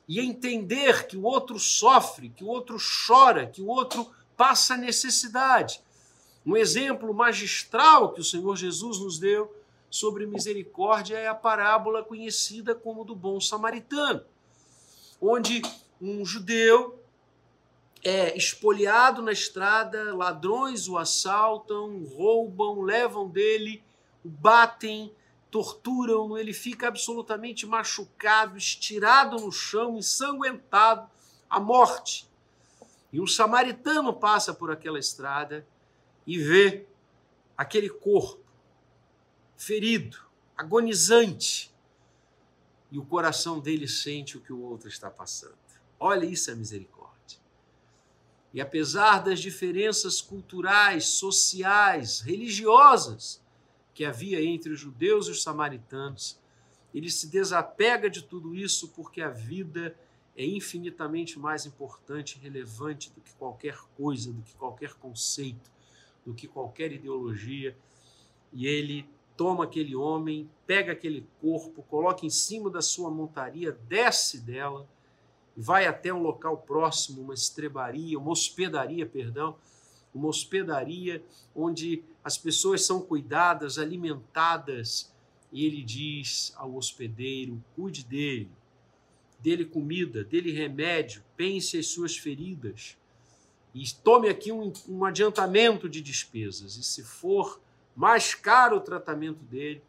e 0.10 0.20
entender 0.20 1.06
que 1.06 1.16
o 1.16 1.24
outro 1.24 1.60
sofre, 1.60 2.30
que 2.30 2.44
o 2.44 2.48
outro 2.48 2.78
chora, 2.78 3.46
que 3.46 3.62
o 3.62 3.68
outro 3.68 4.10
passa 4.36 4.76
necessidade. 4.76 5.80
Um 6.46 6.56
exemplo 6.56 7.14
magistral 7.14 8.14
que 8.14 8.22
o 8.22 8.24
Senhor 8.24 8.56
Jesus 8.56 9.00
nos 9.00 9.20
deu 9.20 9.54
sobre 9.90 10.26
misericórdia 10.26 11.18
é 11.18 11.28
a 11.28 11.36
parábola 11.36 12.04
conhecida 12.04 12.76
como 12.76 13.04
do 13.04 13.16
bom 13.16 13.42
samaritano, 13.42 14.24
onde 15.20 15.62
um 16.02 16.24
judeu 16.26 17.00
é 18.04 18.38
espoliado 18.38 19.22
na 19.22 19.32
estrada, 19.32 20.16
ladrões 20.16 20.88
o 20.88 20.98
assaltam, 20.98 22.04
roubam, 22.16 22.82
levam 22.82 23.28
dele, 23.28 23.84
o 24.24 24.30
batem, 24.30 25.12
torturam, 25.52 26.38
ele 26.38 26.54
fica 26.54 26.88
absolutamente 26.88 27.66
machucado, 27.66 28.58
estirado 28.58 29.38
no 29.38 29.52
chão, 29.52 29.98
ensanguentado, 29.98 31.10
à 31.50 31.60
morte. 31.60 32.30
E 33.12 33.20
um 33.20 33.28
samaritano 33.28 34.14
passa 34.14 34.54
por 34.54 34.72
aquela 34.72 35.00
estrada 35.00 35.66
e 36.30 36.38
vê 36.38 36.86
aquele 37.58 37.90
corpo 37.90 38.46
ferido, 39.58 40.16
agonizante, 40.56 41.74
e 42.92 43.00
o 43.00 43.04
coração 43.04 43.60
dele 43.60 43.88
sente 43.88 44.38
o 44.38 44.40
que 44.40 44.54
o 44.54 44.62
outro 44.62 44.88
está 44.88 45.10
passando. 45.10 45.58
Olha 46.00 46.28
isso 46.28 46.52
é 46.52 46.56
misericórdia. 46.56 47.40
E 48.54 48.62
apesar 48.62 49.24
das 49.24 49.40
diferenças 49.40 50.22
culturais, 50.22 51.08
sociais, 51.08 52.20
religiosas 52.20 53.42
que 53.96 54.06
havia 54.06 54.40
entre 54.40 54.72
os 54.72 54.80
judeus 54.80 55.28
e 55.28 55.32
os 55.32 55.42
samaritanos, 55.42 56.40
ele 56.94 57.10
se 57.10 57.26
desapega 57.26 58.08
de 58.08 58.22
tudo 58.22 58.54
isso 58.54 58.90
porque 58.90 59.24
a 59.24 59.32
vida 59.32 59.98
é 60.38 60.46
infinitamente 60.46 61.40
mais 61.40 61.66
importante 61.66 62.38
e 62.38 62.40
relevante 62.40 63.10
do 63.16 63.20
que 63.20 63.34
qualquer 63.34 63.80
coisa, 63.98 64.32
do 64.32 64.44
que 64.44 64.54
qualquer 64.54 64.94
conceito, 64.94 65.79
do 66.30 66.36
que 66.36 66.48
qualquer 66.48 66.92
ideologia. 66.92 67.76
E 68.54 68.68
ele 68.68 69.10
toma 69.36 69.64
aquele 69.64 69.96
homem, 69.96 70.48
pega 70.68 70.92
aquele 70.92 71.26
corpo, 71.42 71.82
coloca 71.82 72.24
em 72.24 72.30
cima 72.30 72.70
da 72.70 72.84
sua 72.84 73.10
montaria, 73.10 73.72
desce 73.72 74.40
dela 74.40 74.88
vai 75.58 75.88
até 75.88 76.14
um 76.14 76.22
local 76.22 76.58
próximo, 76.58 77.22
uma 77.22 77.34
estrebaria, 77.34 78.18
uma 78.18 78.32
hospedaria, 78.32 79.06
perdão, 79.06 79.58
uma 80.14 80.28
hospedaria 80.28 81.24
onde 81.56 82.04
as 82.24 82.38
pessoas 82.38 82.86
são 82.86 83.02
cuidadas, 83.02 83.80
alimentadas, 83.80 85.12
e 85.52 85.66
ele 85.66 85.84
diz 85.84 86.54
ao 86.56 86.76
hospedeiro: 86.76 87.62
cuide 87.76 88.06
dele, 88.06 88.52
dele 89.40 89.66
comida, 89.66 90.24
dele 90.24 90.52
remédio, 90.52 91.24
pense 91.36 91.78
as 91.78 91.88
suas 91.88 92.16
feridas 92.16 92.99
e 93.74 93.84
tome 94.04 94.30
aqui 94.30 94.52
um, 94.52 94.72
um 94.88 95.06
adiantamento 95.06 95.88
de 95.88 96.02
despesas. 96.02 96.76
E 96.78 96.84
se 96.84 97.04
for 97.04 97.60
mais 97.96 98.34
caro 98.34 98.78
o 98.78 98.82
tratamento 98.82 99.44
dele, 99.44 99.84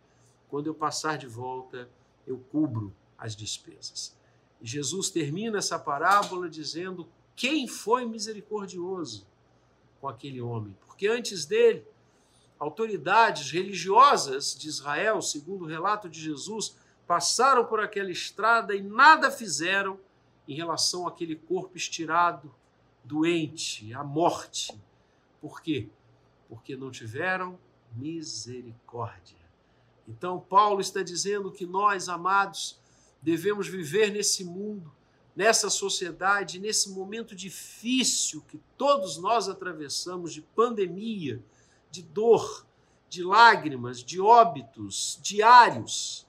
quando 0.48 0.66
eu 0.66 0.74
passar 0.74 1.16
de 1.16 1.26
volta, 1.26 1.88
eu 2.26 2.38
cubro 2.50 2.92
as 3.16 3.34
despesas. 3.36 4.16
Jesus 4.60 5.08
termina 5.08 5.58
essa 5.58 5.78
parábola 5.78 6.48
dizendo 6.48 7.08
quem 7.34 7.66
foi 7.66 8.04
misericordioso 8.04 9.26
com 10.00 10.08
aquele 10.08 10.40
homem, 10.40 10.76
porque 10.86 11.06
antes 11.06 11.46
dele, 11.46 11.86
autoridades 12.58 13.50
religiosas 13.50 14.54
de 14.54 14.68
Israel, 14.68 15.22
segundo 15.22 15.64
o 15.64 15.68
relato 15.68 16.08
de 16.08 16.20
Jesus, 16.20 16.76
passaram 17.06 17.64
por 17.64 17.80
aquela 17.80 18.10
estrada 18.10 18.74
e 18.74 18.82
nada 18.82 19.30
fizeram 19.30 19.98
em 20.46 20.54
relação 20.54 21.06
àquele 21.06 21.36
corpo 21.36 21.76
estirado, 21.76 22.54
doente, 23.10 23.92
à 23.92 24.04
morte. 24.04 24.72
Por 25.40 25.60
quê? 25.60 25.88
Porque 26.48 26.76
não 26.76 26.92
tiveram 26.92 27.58
misericórdia. 27.96 29.36
Então, 30.06 30.38
Paulo 30.38 30.80
está 30.80 31.02
dizendo 31.02 31.50
que 31.50 31.66
nós, 31.66 32.08
amados, 32.08 32.78
devemos 33.20 33.66
viver 33.66 34.12
nesse 34.12 34.44
mundo, 34.44 34.92
nessa 35.34 35.68
sociedade, 35.68 36.60
nesse 36.60 36.90
momento 36.90 37.34
difícil 37.34 38.42
que 38.42 38.60
todos 38.78 39.18
nós 39.18 39.48
atravessamos 39.48 40.32
de 40.32 40.42
pandemia, 40.42 41.42
de 41.90 42.02
dor, 42.02 42.64
de 43.08 43.24
lágrimas, 43.24 44.04
de 44.04 44.20
óbitos 44.20 45.18
diários. 45.20 46.26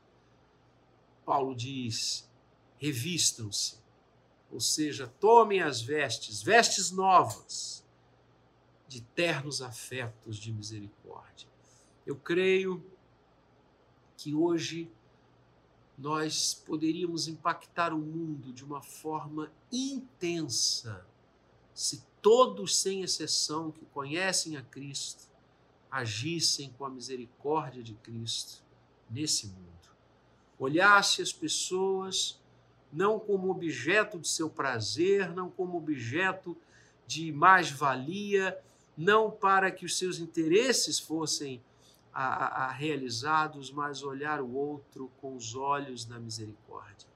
Paulo 1.23 1.55
diz: 1.55 2.27
revistam-se, 2.79 3.80
ou 4.51 4.59
seja, 4.59 5.07
tomem 5.19 5.61
as 5.61 5.81
vestes, 5.81 6.41
vestes 6.41 6.91
novas, 6.91 7.83
de 8.87 9.01
ternos 9.01 9.61
afetos 9.61 10.37
de 10.37 10.51
misericórdia. 10.51 11.47
Eu 12.05 12.17
creio 12.17 12.85
que 14.17 14.33
hoje 14.35 14.91
nós 15.97 16.53
poderíamos 16.53 17.27
impactar 17.27 17.93
o 17.93 17.97
mundo 17.97 18.51
de 18.51 18.65
uma 18.65 18.81
forma 18.81 19.51
intensa 19.71 21.05
se 21.73 22.03
todos, 22.21 22.75
sem 22.75 23.01
exceção, 23.01 23.71
que 23.71 23.85
conhecem 23.85 24.57
a 24.57 24.61
Cristo, 24.61 25.29
agissem 25.89 26.69
com 26.77 26.85
a 26.85 26.89
misericórdia 26.89 27.81
de 27.81 27.93
Cristo 27.95 28.63
nesse 29.09 29.47
mundo. 29.47 29.69
Olhasse 30.59 31.21
as 31.21 31.31
pessoas 31.31 32.40
não 32.91 33.19
como 33.19 33.49
objeto 33.49 34.19
de 34.19 34.27
seu 34.27 34.49
prazer, 34.49 35.33
não 35.33 35.49
como 35.49 35.77
objeto 35.77 36.57
de 37.07 37.31
mais-valia, 37.31 38.57
não 38.97 39.31
para 39.31 39.71
que 39.71 39.85
os 39.85 39.97
seus 39.97 40.19
interesses 40.19 40.99
fossem 40.99 41.61
a, 42.13 42.65
a, 42.65 42.71
realizados, 42.71 43.71
mas 43.71 44.03
olhar 44.03 44.41
o 44.41 44.53
outro 44.53 45.11
com 45.21 45.35
os 45.35 45.55
olhos 45.55 46.05
da 46.05 46.19
misericórdia. 46.19 47.07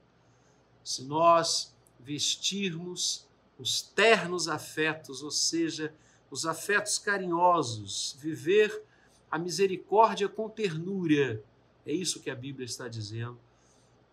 Se 0.82 1.04
nós 1.04 1.74
vestirmos 2.00 3.26
os 3.58 3.82
ternos 3.82 4.48
afetos, 4.48 5.22
ou 5.22 5.30
seja, 5.30 5.92
os 6.30 6.46
afetos 6.46 6.98
carinhosos, 6.98 8.16
viver 8.18 8.82
a 9.30 9.38
misericórdia 9.38 10.28
com 10.28 10.48
ternura, 10.48 11.42
é 11.84 11.92
isso 11.92 12.20
que 12.20 12.30
a 12.30 12.34
Bíblia 12.34 12.64
está 12.64 12.88
dizendo. 12.88 13.38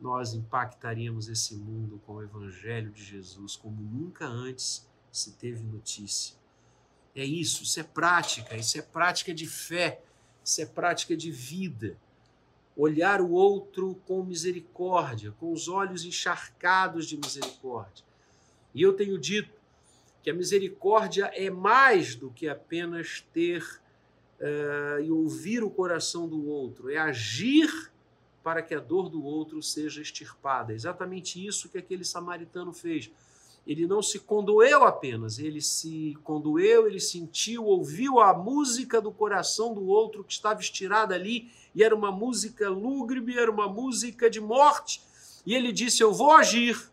Nós 0.04 0.34
impactaríamos 0.34 1.30
esse 1.30 1.56
mundo 1.56 2.00
com 2.06 2.16
o 2.16 2.22
Evangelho 2.22 2.92
de 2.92 3.04
Jesus 3.04 3.56
como 3.56 3.82
nunca 3.82 4.28
antes 4.28 4.86
se 5.12 5.32
teve 5.32 5.64
notícia. 5.64 6.36
É 7.16 7.24
isso, 7.24 7.64
isso 7.64 7.80
é 7.80 7.84
prática, 7.84 8.56
isso 8.56 8.78
é 8.78 8.82
prática 8.82 9.34
de 9.34 9.48
fé 9.48 10.04
isso 10.44 10.62
é 10.62 10.66
prática 10.66 11.16
de 11.16 11.32
vida. 11.32 11.98
Olhar 12.76 13.22
o 13.22 13.32
outro 13.32 13.96
com 14.06 14.24
misericórdia, 14.24 15.32
com 15.40 15.54
os 15.54 15.68
olhos 15.68 16.04
encharcados 16.04 17.08
de 17.08 17.16
misericórdia. 17.16 18.04
E 18.74 18.82
eu 18.82 18.94
tenho 18.94 19.18
dito 19.18 19.54
que 20.22 20.30
a 20.30 20.34
misericórdia 20.34 21.32
é 21.34 21.50
mais 21.50 22.16
do 22.16 22.30
que 22.30 22.48
apenas 22.48 23.26
ter 23.32 23.64
uh, 24.40 25.02
e 25.02 25.12
ouvir 25.12 25.64
o 25.64 25.70
coração 25.70 26.28
do 26.28 26.48
outro, 26.48 26.90
é 26.90 26.98
agir 26.98 27.92
para 28.44 28.62
que 28.62 28.76
a 28.76 28.80
dor 28.80 29.10
do 29.10 29.24
outro 29.24 29.64
seja 29.64 30.02
extirpada. 30.02 30.74
Exatamente 30.74 31.44
isso 31.44 31.70
que 31.70 31.78
aquele 31.78 32.04
samaritano 32.04 32.74
fez. 32.74 33.10
Ele 33.66 33.88
não 33.88 34.02
se 34.02 34.20
condoeu 34.20 34.84
apenas, 34.84 35.40
ele 35.40 35.62
se 35.62 36.18
condoeu, 36.22 36.86
ele 36.86 37.00
sentiu, 37.00 37.64
ouviu 37.64 38.20
a 38.20 38.34
música 38.34 39.00
do 39.00 39.10
coração 39.10 39.74
do 39.74 39.88
outro 39.88 40.24
que 40.24 40.34
estava 40.34 40.60
estirada 40.60 41.16
ali, 41.16 41.50
e 41.74 41.82
era 41.82 41.96
uma 41.96 42.12
música 42.12 42.70
lúgubre, 42.70 43.40
era 43.40 43.50
uma 43.50 43.70
música 43.70 44.30
de 44.30 44.42
morte, 44.42 45.02
e 45.46 45.56
ele 45.56 45.72
disse: 45.72 46.04
Eu 46.04 46.14
vou 46.14 46.32
agir 46.32 46.92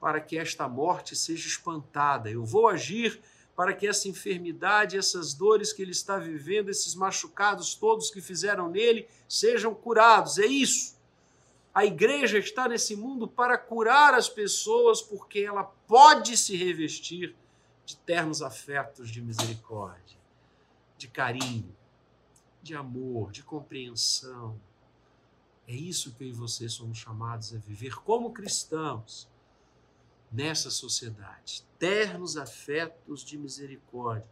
para 0.00 0.22
que 0.22 0.38
esta 0.38 0.66
morte 0.66 1.14
seja 1.14 1.46
espantada, 1.46 2.30
eu 2.30 2.44
vou 2.44 2.66
agir 2.66 3.20
para 3.54 3.74
que 3.74 3.86
essa 3.86 4.08
enfermidade, 4.08 4.96
essas 4.96 5.34
dores 5.34 5.72
que 5.72 5.82
ele 5.82 5.90
está 5.90 6.18
vivendo, 6.18 6.70
esses 6.70 6.94
machucados 6.94 7.74
todos 7.74 8.10
que 8.10 8.20
fizeram 8.20 8.68
nele, 8.68 9.06
sejam 9.28 9.74
curados. 9.74 10.38
É 10.38 10.46
isso. 10.46 10.96
A 11.74 11.84
igreja 11.84 12.38
está 12.38 12.68
nesse 12.68 12.94
mundo 12.96 13.26
para 13.26 13.56
curar 13.56 14.14
as 14.14 14.28
pessoas, 14.28 15.00
porque 15.00 15.40
ela 15.40 15.64
pode 15.64 16.36
se 16.36 16.56
revestir 16.56 17.34
de 17.84 17.96
ternos 17.96 18.42
afetos 18.42 19.10
de 19.10 19.20
misericórdia, 19.20 20.18
de 20.96 21.08
carinho, 21.08 21.74
de 22.62 22.74
amor, 22.74 23.32
de 23.32 23.42
compreensão. 23.42 24.58
É 25.66 25.74
isso 25.74 26.12
que 26.12 26.24
eu 26.24 26.28
e 26.28 26.32
você 26.32 26.68
somos 26.68 26.98
chamados 26.98 27.54
a 27.54 27.58
viver 27.58 27.96
como 27.96 28.32
cristãos 28.32 29.28
nessa 30.32 30.70
sociedade. 30.70 31.64
Ternos 31.78 32.36
afetos 32.36 33.24
de 33.24 33.36
misericórdia. 33.36 34.28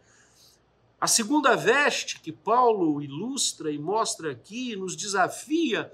A 1.00 1.06
segunda 1.06 1.56
veste 1.56 2.20
que 2.20 2.32
Paulo 2.32 3.00
ilustra 3.00 3.70
e 3.70 3.78
mostra 3.78 4.32
aqui 4.32 4.76
nos 4.76 4.96
desafia 4.96 5.92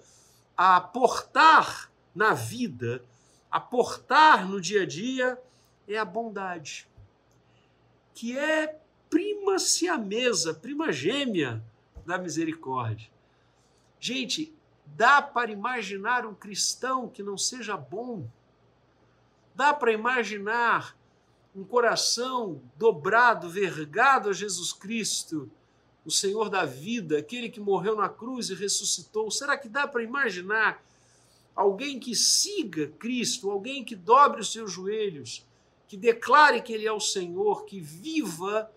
a 0.56 0.80
portar 0.80 1.90
na 2.14 2.34
vida, 2.34 3.04
a 3.50 3.60
portar 3.60 4.48
no 4.48 4.60
dia 4.60 4.82
a 4.82 4.86
dia, 4.86 5.40
é 5.86 5.96
a 5.96 6.04
bondade, 6.04 6.88
que 8.14 8.36
é 8.36 8.80
prima 9.08 9.58
siamesa, 9.58 10.52
prima 10.54 10.92
gêmea 10.92 11.62
da 12.04 12.18
misericórdia. 12.18 13.08
Gente, 14.00 14.52
dá 14.84 15.22
para 15.22 15.50
imaginar 15.50 16.26
um 16.26 16.34
cristão 16.34 17.08
que 17.08 17.22
não 17.22 17.36
seja 17.38 17.76
bom? 17.76 18.26
Dá 19.56 19.72
para 19.72 19.90
imaginar 19.90 20.94
um 21.54 21.64
coração 21.64 22.60
dobrado, 22.76 23.48
vergado 23.48 24.28
a 24.28 24.32
Jesus 24.34 24.70
Cristo, 24.70 25.50
o 26.04 26.10
Senhor 26.10 26.50
da 26.50 26.66
vida, 26.66 27.16
aquele 27.16 27.48
que 27.48 27.58
morreu 27.58 27.96
na 27.96 28.06
cruz 28.06 28.50
e 28.50 28.54
ressuscitou? 28.54 29.30
Será 29.30 29.56
que 29.56 29.66
dá 29.66 29.88
para 29.88 30.02
imaginar 30.02 30.84
alguém 31.54 31.98
que 31.98 32.14
siga 32.14 32.88
Cristo, 32.98 33.50
alguém 33.50 33.82
que 33.82 33.96
dobre 33.96 34.42
os 34.42 34.52
seus 34.52 34.70
joelhos, 34.70 35.42
que 35.88 35.96
declare 35.96 36.60
que 36.60 36.74
Ele 36.74 36.86
é 36.86 36.92
o 36.92 37.00
Senhor, 37.00 37.64
que 37.64 37.80
viva 37.80 38.70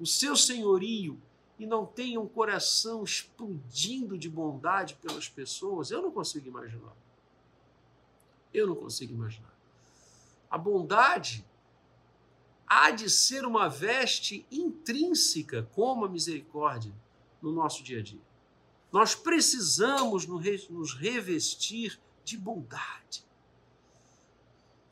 o 0.00 0.06
seu 0.06 0.34
senhorio 0.34 1.16
e 1.60 1.64
não 1.64 1.86
tenha 1.86 2.20
um 2.20 2.26
coração 2.26 3.04
explodindo 3.04 4.18
de 4.18 4.28
bondade 4.28 4.96
pelas 5.00 5.28
pessoas? 5.28 5.92
Eu 5.92 6.02
não 6.02 6.10
consigo 6.10 6.48
imaginar. 6.48 6.96
Eu 8.52 8.66
não 8.66 8.74
consigo 8.74 9.12
imaginar. 9.12 9.53
A 10.54 10.58
bondade 10.58 11.44
há 12.64 12.92
de 12.92 13.10
ser 13.10 13.44
uma 13.44 13.68
veste 13.68 14.46
intrínseca, 14.52 15.68
como 15.74 16.04
a 16.04 16.08
misericórdia, 16.08 16.94
no 17.42 17.50
nosso 17.50 17.82
dia 17.82 17.98
a 17.98 18.02
dia. 18.04 18.22
Nós 18.92 19.16
precisamos 19.16 20.28
nos 20.28 20.94
revestir 20.94 22.00
de 22.22 22.38
bondade. 22.38 23.26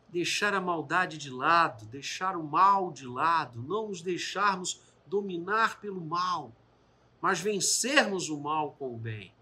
Deixar 0.08 0.52
a 0.52 0.60
maldade 0.60 1.16
de 1.16 1.30
lado, 1.30 1.86
deixar 1.86 2.36
o 2.36 2.42
mal 2.42 2.90
de 2.90 3.06
lado, 3.06 3.62
não 3.62 3.86
nos 3.86 4.02
deixarmos 4.02 4.80
dominar 5.06 5.80
pelo 5.80 6.00
mal, 6.00 6.50
mas 7.20 7.38
vencermos 7.38 8.28
o 8.28 8.36
mal 8.36 8.72
com 8.72 8.92
o 8.92 8.98
bem. 8.98 9.32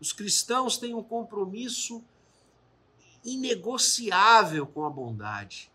Os 0.00 0.12
cristãos 0.12 0.78
têm 0.78 0.94
um 0.94 1.02
compromisso 1.02 2.00
inegociável 3.24 4.66
com 4.66 4.84
a 4.84 4.90
bondade. 4.90 5.70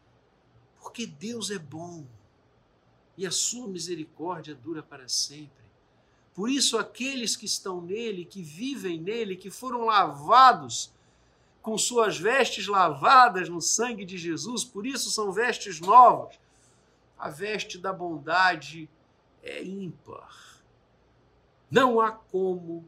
Porque 0.82 1.06
Deus 1.06 1.50
é 1.52 1.60
bom 1.60 2.06
e 3.18 3.26
a 3.26 3.32
sua 3.32 3.68
misericórdia 3.68 4.54
dura 4.54 4.84
para 4.84 5.08
sempre. 5.08 5.66
Por 6.34 6.50
isso, 6.50 6.78
aqueles 6.78 7.36
que 7.36 7.46
estão 7.46 7.82
nele, 7.82 8.24
que 8.24 8.44
vivem 8.44 9.02
nele, 9.02 9.36
que 9.36 9.50
foram 9.50 9.86
lavados 9.86 10.92
com 11.62 11.78
suas 11.78 12.18
vestes 12.18 12.68
lavadas 12.68 13.50
no 13.50 13.60
sangue 13.60 14.06
de 14.06 14.18
Jesus, 14.18 14.64
por 14.64 14.86
isso 14.86 15.10
são 15.10 15.32
vestes 15.32 15.80
novas. 15.80 16.40
A 17.18 17.30
veste 17.30 17.78
da 17.78 17.92
bondade 17.92 18.88
é 19.42 19.64
ímpar. 19.64 20.62
Não 21.70 22.00
há 22.00 22.12
como 22.12 22.88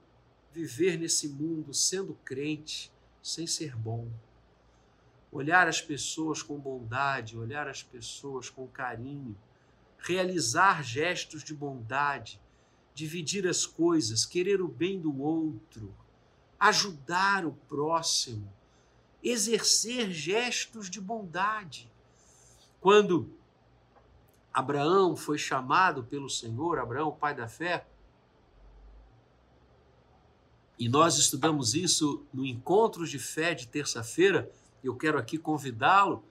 viver 0.54 0.98
nesse 0.98 1.28
mundo 1.28 1.74
sendo 1.74 2.14
crente 2.24 2.92
sem 3.22 3.46
ser 3.48 3.76
bom 3.76 4.08
olhar 5.32 5.68
as 5.68 5.82
pessoas 5.82 6.42
com 6.42 6.58
bondade, 6.58 7.38
olhar 7.38 7.68
as 7.68 7.84
pessoas 7.84 8.50
com 8.50 8.68
carinho, 8.68 9.38
realizar 9.98 10.84
gestos 10.84 11.44
de 11.44 11.54
bondade, 11.54 12.42
dividir 12.94 13.48
as 13.48 13.66
coisas, 13.66 14.26
querer 14.26 14.62
o 14.62 14.68
bem 14.68 15.00
do 15.00 15.22
outro, 15.22 15.94
ajudar 16.60 17.46
o 17.46 17.54
próximo, 17.68 18.52
exercer 19.24 20.12
gestos 20.12 20.90
de 20.90 21.00
bondade. 21.00 21.92
Quando 22.82 23.32
Abraão 24.54 25.16
foi 25.16 25.38
chamado 25.38 26.04
pelo 26.04 26.30
Senhor, 26.30 26.80
Abraão, 26.80 27.12
pai 27.12 27.36
da 27.36 27.48
fé, 27.48 27.86
e 30.78 30.88
nós 30.88 31.18
estudamos 31.18 31.74
isso 31.76 32.26
no 32.34 32.46
Encontros 32.46 33.10
de 33.10 33.20
Fé 33.20 33.54
de 33.54 33.68
terça-feira, 33.68 34.50
eu 34.84 34.96
quero 34.96 35.18
aqui 35.18 35.38
convidá-lo. 35.38 36.24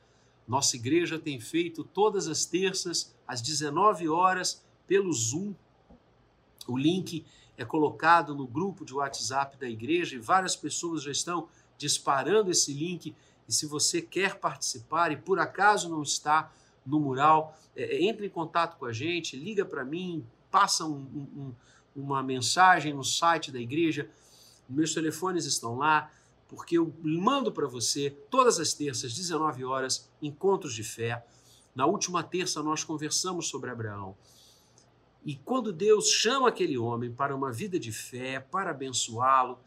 Nossa 0.47 0.77
igreja 0.77 1.19
tem 1.19 1.39
feito 1.39 1.85
todas 1.85 2.27
as 2.27 2.45
terças, 2.45 3.15
às 3.27 3.43
19 3.43 4.09
horas, 4.09 4.65
pelo 4.87 5.13
Zoom. 5.13 5.55
O 6.67 6.77
link 6.77 7.25
é 7.57 7.65
colocado 7.65 8.35
no 8.35 8.47
grupo 8.47 8.85
de 8.85 8.95
WhatsApp 8.95 9.57
da 9.59 9.69
igreja 9.69 10.17
e 10.17 10.19
várias 10.19 10.57
pessoas 10.57 11.03
já 11.03 11.11
estão 11.11 11.49
disparando 11.77 12.51
esse 12.51 12.73
link. 12.73 13.15
E 13.47 13.53
se 13.53 13.67
você 13.67 14.01
quer 14.01 14.37
participar 14.37 15.13
e 15.13 15.17
por 15.17 15.39
acaso 15.39 15.89
não 15.89 16.03
está 16.03 16.53
no 16.87 17.01
mural, 17.01 17.59
é, 17.77 17.97
é 17.97 18.05
entre 18.05 18.27
em 18.27 18.31
contato 18.31 18.79
com 18.79 18.87
a 18.87 18.93
gente, 18.93 19.37
liga 19.37 19.65
para 19.65 19.85
mim, 19.85 20.25
passa 20.51 20.85
um, 20.85 20.97
um, 21.37 21.53
uma 21.95 22.23
mensagem 22.23 22.95
no 22.95 23.05
site 23.05 23.51
da 23.51 23.61
igreja. 23.61 24.09
Meus 24.69 24.95
telefones 24.95 25.45
estão 25.45 25.77
lá 25.77 26.11
porque 26.49 26.79
eu 26.79 26.93
mando 27.03 27.53
para 27.53 27.67
você 27.67 28.11
todas 28.31 28.59
as 28.59 28.73
terças, 28.73 29.15
19 29.15 29.65
horas, 29.65 30.11
encontros 30.21 30.75
de 30.75 30.83
fé. 30.83 31.25
Na 31.75 31.85
última 31.85 32.23
terça 32.25 32.63
nós 32.63 32.83
conversamos 32.83 33.49
sobre 33.49 33.71
Abraão. 33.71 34.17
E 35.25 35.37
quando 35.37 35.73
Deus 35.73 36.09
chama 36.09 36.49
aquele 36.49 36.79
homem 36.79 37.13
para 37.13 37.37
uma 37.37 37.53
vida 37.53 37.79
de 37.79 37.93
fé, 37.93 38.41
para 38.41 38.71
abençoá-lo, 38.71 39.59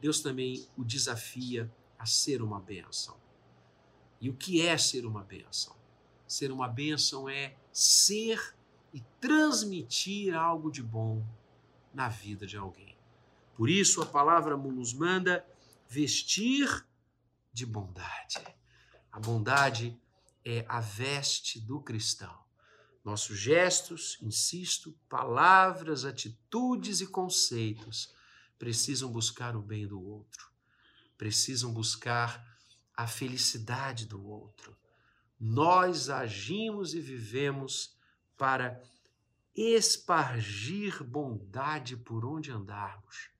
Deus 0.00 0.20
também 0.20 0.64
o 0.76 0.84
desafia 0.84 1.70
a 1.98 2.06
ser 2.06 2.40
uma 2.40 2.60
bênção. 2.60 3.16
E 4.20 4.30
o 4.30 4.34
que 4.34 4.64
é 4.64 4.78
ser 4.78 5.04
uma 5.04 5.24
bênção? 5.24 5.74
Ser 6.26 6.52
uma 6.52 6.68
bênção 6.68 7.28
é 7.28 7.56
ser 7.72 8.54
e 8.94 9.02
transmitir 9.20 10.34
algo 10.34 10.70
de 10.70 10.82
bom 10.82 11.22
na 11.92 12.08
vida 12.08 12.46
de 12.46 12.56
alguém. 12.56 12.96
Por 13.56 13.68
isso 13.68 14.00
a 14.00 14.06
palavra 14.06 14.56
nos 14.56 14.92
manda 14.92 15.44
vestir 15.88 16.86
de 17.52 17.64
bondade. 17.64 18.38
A 19.10 19.18
bondade 19.18 19.98
é 20.44 20.64
a 20.68 20.80
veste 20.80 21.58
do 21.60 21.80
cristão. 21.80 22.38
Nossos 23.02 23.38
gestos, 23.38 24.18
insisto, 24.20 24.92
palavras, 25.08 26.04
atitudes 26.04 27.00
e 27.00 27.06
conceitos 27.06 28.14
precisam 28.58 29.10
buscar 29.10 29.56
o 29.56 29.62
bem 29.62 29.86
do 29.86 30.00
outro, 30.00 30.52
precisam 31.16 31.72
buscar 31.72 32.46
a 32.94 33.06
felicidade 33.06 34.04
do 34.04 34.22
outro. 34.26 34.76
Nós 35.40 36.10
agimos 36.10 36.92
e 36.92 37.00
vivemos 37.00 37.96
para 38.36 38.82
espargir 39.54 41.02
bondade 41.02 41.96
por 41.96 42.24
onde 42.24 42.50
andarmos, 42.50 43.30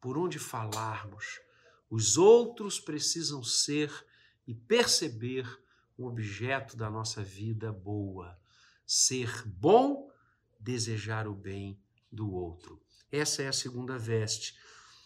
por 0.00 0.18
onde 0.18 0.38
falarmos, 0.38 1.40
os 1.90 2.16
outros 2.16 2.78
precisam 2.78 3.42
ser 3.42 3.92
e 4.46 4.54
perceber 4.54 5.46
o 5.96 6.06
objeto 6.06 6.76
da 6.76 6.90
nossa 6.90 7.22
vida 7.22 7.72
boa. 7.72 8.38
Ser 8.86 9.42
bom, 9.46 10.10
desejar 10.58 11.26
o 11.26 11.34
bem 11.34 11.80
do 12.10 12.32
outro. 12.32 12.80
Essa 13.10 13.42
é 13.42 13.48
a 13.48 13.52
segunda 13.52 13.98
veste. 13.98 14.56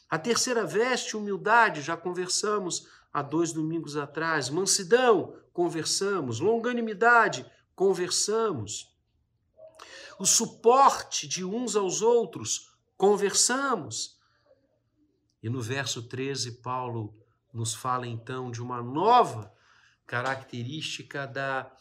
A 0.09 0.19
terceira 0.19 0.67
veste, 0.67 1.17
humildade, 1.17 1.81
já 1.81 1.97
conversamos 1.97 2.87
há 3.13 3.23
dois 3.23 3.53
domingos 3.53 3.97
atrás. 3.97 4.51
Mansidão, 4.51 5.37
conversamos. 5.53 6.41
Longanimidade, 6.41 7.51
conversamos. 7.75 8.95
O 10.19 10.27
suporte 10.27 11.27
de 11.27 11.45
uns 11.45 11.75
aos 11.75 12.03
outros, 12.03 12.77
conversamos. 12.97 14.19
E 15.43 15.51
no 15.51 15.61
verso 15.61 16.03
13, 16.03 16.63
Paulo 16.63 17.15
nos 17.53 17.75
fala 17.75 18.07
então 18.07 18.51
de 18.51 18.63
uma 18.63 18.83
nova 18.83 19.53
característica 20.07 21.27
da, 21.27 21.75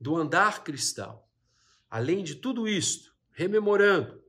do 0.00 0.16
andar 0.16 0.62
cristão. 0.62 1.22
além 1.88 2.22
de 2.22 2.34
tudo 2.34 2.68
isto, 2.68 3.14
rememorando, 3.32 4.22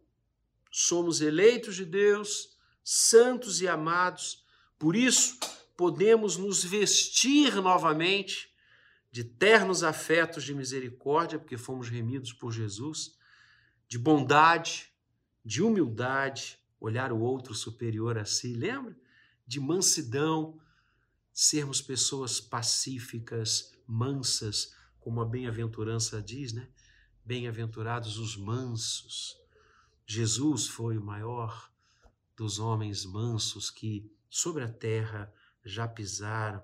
somos 0.71 1.21
eleitos 1.21 1.75
de 1.75 1.85
Deus, 1.85 2.55
santos 2.83 3.61
e 3.61 3.67
amados, 3.67 4.45
por 4.77 4.95
isso 4.95 5.39
podemos 5.75 6.37
nos 6.37 6.63
vestir 6.63 7.55
novamente 7.55 8.53
de 9.11 9.23
ternos 9.23 9.83
afetos 9.83 10.43
de 10.43 10.53
misericórdia, 10.53 11.39
porque 11.39 11.57
fomos 11.57 11.89
remidos 11.89 12.31
por 12.31 12.51
Jesus, 12.51 13.17
de 13.87 13.97
bondade, 13.97 14.91
de 15.43 15.63
humildade, 15.63 16.59
olhar 16.79 17.11
o 17.11 17.19
outro 17.19 17.53
superior 17.53 18.17
a 18.17 18.25
si, 18.25 18.53
lembra? 18.53 18.95
De 19.45 19.59
mansidão, 19.59 20.59
sermos 21.33 21.81
pessoas 21.81 22.39
pacíficas, 22.39 23.71
mansas, 23.85 24.75
como 24.99 25.21
a 25.21 25.25
bem-aventurança 25.25 26.21
diz, 26.21 26.51
né? 26.53 26.67
Bem-aventurados 27.23 28.17
os 28.17 28.35
mansos. 28.35 29.37
Jesus 30.05 30.67
foi 30.67 30.97
o 30.97 31.03
maior 31.03 31.71
dos 32.35 32.59
homens 32.59 33.05
mansos 33.05 33.69
que 33.69 34.09
sobre 34.29 34.63
a 34.63 34.71
terra 34.71 35.33
já 35.63 35.87
pisaram. 35.87 36.61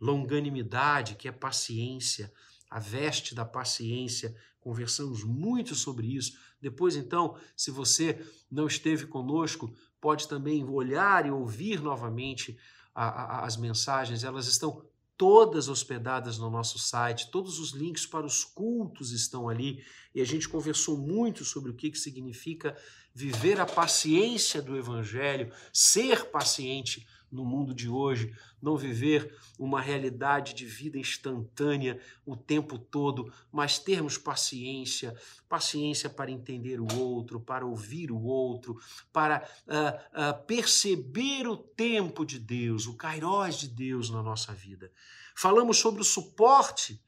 Longanimidade, 0.00 1.14
que 1.14 1.28
é 1.28 1.32
paciência, 1.32 2.32
a 2.72 2.78
veste 2.78 3.34
da 3.34 3.44
paciência, 3.44 4.34
conversamos 4.58 5.24
muito 5.24 5.74
sobre 5.74 6.06
isso. 6.06 6.38
Depois, 6.60 6.96
então, 6.96 7.36
se 7.54 7.70
você 7.70 8.24
não 8.50 8.66
esteve 8.66 9.06
conosco, 9.06 9.74
pode 10.00 10.26
também 10.26 10.64
olhar 10.64 11.26
e 11.26 11.30
ouvir 11.30 11.82
novamente 11.82 12.58
a, 12.94 13.08
a, 13.08 13.44
as 13.44 13.56
mensagens, 13.58 14.24
elas 14.24 14.46
estão 14.46 14.84
todas 15.18 15.68
hospedadas 15.68 16.38
no 16.38 16.50
nosso 16.50 16.78
site, 16.78 17.30
todos 17.30 17.58
os 17.58 17.72
links 17.72 18.06
para 18.06 18.24
os 18.24 18.42
cultos 18.42 19.12
estão 19.12 19.48
ali, 19.48 19.84
e 20.14 20.20
a 20.20 20.24
gente 20.24 20.48
conversou 20.48 20.96
muito 20.96 21.44
sobre 21.44 21.70
o 21.70 21.74
que, 21.74 21.90
que 21.90 21.98
significa 21.98 22.76
viver 23.14 23.60
a 23.60 23.66
paciência 23.66 24.62
do 24.62 24.76
Evangelho, 24.76 25.52
ser 25.72 26.30
paciente 26.30 27.06
no 27.32 27.44
mundo 27.44 27.74
de 27.74 27.88
hoje, 27.88 28.32
não 28.60 28.76
viver 28.76 29.34
uma 29.58 29.80
realidade 29.80 30.52
de 30.54 30.66
vida 30.66 30.98
instantânea 30.98 31.98
o 32.26 32.36
tempo 32.36 32.78
todo, 32.78 33.32
mas 33.50 33.78
termos 33.78 34.18
paciência, 34.18 35.16
paciência 35.48 36.10
para 36.10 36.30
entender 36.30 36.78
o 36.78 36.98
outro, 36.98 37.40
para 37.40 37.64
ouvir 37.64 38.12
o 38.12 38.22
outro, 38.22 38.78
para 39.10 39.48
uh, 39.66 40.20
uh, 40.20 40.46
perceber 40.46 41.48
o 41.48 41.56
tempo 41.56 42.24
de 42.24 42.38
Deus, 42.38 42.86
o 42.86 42.94
kairós 42.94 43.58
de 43.58 43.68
Deus 43.68 44.10
na 44.10 44.22
nossa 44.22 44.52
vida. 44.52 44.92
Falamos 45.34 45.78
sobre 45.78 46.02
o 46.02 46.04
suporte 46.04 47.02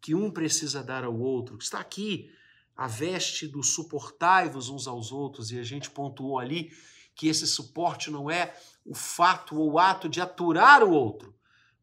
que 0.00 0.14
um 0.14 0.30
precisa 0.30 0.82
dar 0.82 1.04
ao 1.04 1.18
outro, 1.18 1.56
que 1.56 1.64
está 1.64 1.80
aqui, 1.80 2.30
a 2.76 2.86
veste 2.86 3.46
do 3.46 3.62
suportai-vos 3.62 4.68
uns 4.68 4.86
aos 4.86 5.12
outros, 5.12 5.50
e 5.52 5.58
a 5.58 5.62
gente 5.62 5.90
pontuou 5.90 6.38
ali 6.38 6.72
que 7.14 7.28
esse 7.28 7.46
suporte 7.46 8.10
não 8.10 8.30
é 8.30 8.56
o 8.84 8.94
fato 8.94 9.56
ou 9.56 9.72
o 9.72 9.78
ato 9.78 10.08
de 10.08 10.20
aturar 10.20 10.82
o 10.82 10.90
outro, 10.90 11.34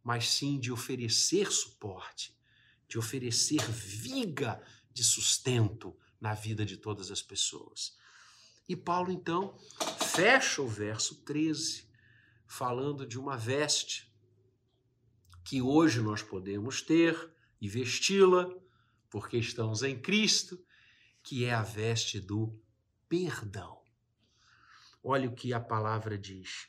mas 0.03 0.29
sim 0.29 0.59
de 0.59 0.71
oferecer 0.71 1.51
suporte, 1.51 2.35
de 2.87 2.97
oferecer 2.97 3.61
viga 3.69 4.61
de 4.91 5.03
sustento 5.03 5.95
na 6.19 6.33
vida 6.33 6.65
de 6.65 6.77
todas 6.77 7.11
as 7.11 7.21
pessoas. 7.21 7.97
E 8.67 8.75
Paulo 8.75 9.11
então 9.11 9.57
fecha 9.97 10.61
o 10.61 10.67
verso 10.67 11.23
13, 11.23 11.87
falando 12.45 13.05
de 13.05 13.17
uma 13.17 13.37
veste 13.37 14.09
que 15.43 15.61
hoje 15.61 16.01
nós 16.01 16.21
podemos 16.21 16.81
ter 16.81 17.33
e 17.59 17.67
vesti-la, 17.67 18.47
porque 19.09 19.37
estamos 19.37 19.81
em 19.81 19.99
Cristo, 19.99 20.63
que 21.23 21.45
é 21.45 21.53
a 21.53 21.63
veste 21.63 22.19
do 22.19 22.59
perdão. 23.07 23.78
Olha 25.03 25.29
o 25.29 25.33
que 25.33 25.53
a 25.53 25.59
palavra 25.59 26.17
diz: 26.17 26.67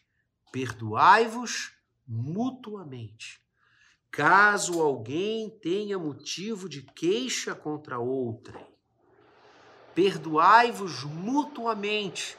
perdoai-vos 0.52 1.72
mutuamente. 2.06 3.40
Caso 4.10 4.82
alguém 4.82 5.48
tenha 5.48 5.98
motivo 5.98 6.68
de 6.68 6.82
queixa 6.82 7.54
contra 7.54 7.98
outrem, 7.98 8.66
perdoai-vos 9.94 11.04
mutuamente. 11.04 12.36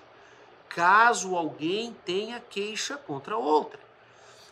Caso 0.67 1.35
alguém 1.35 1.93
tenha 2.05 2.39
queixa 2.39 2.97
contra 2.97 3.37
outrem, 3.37 3.83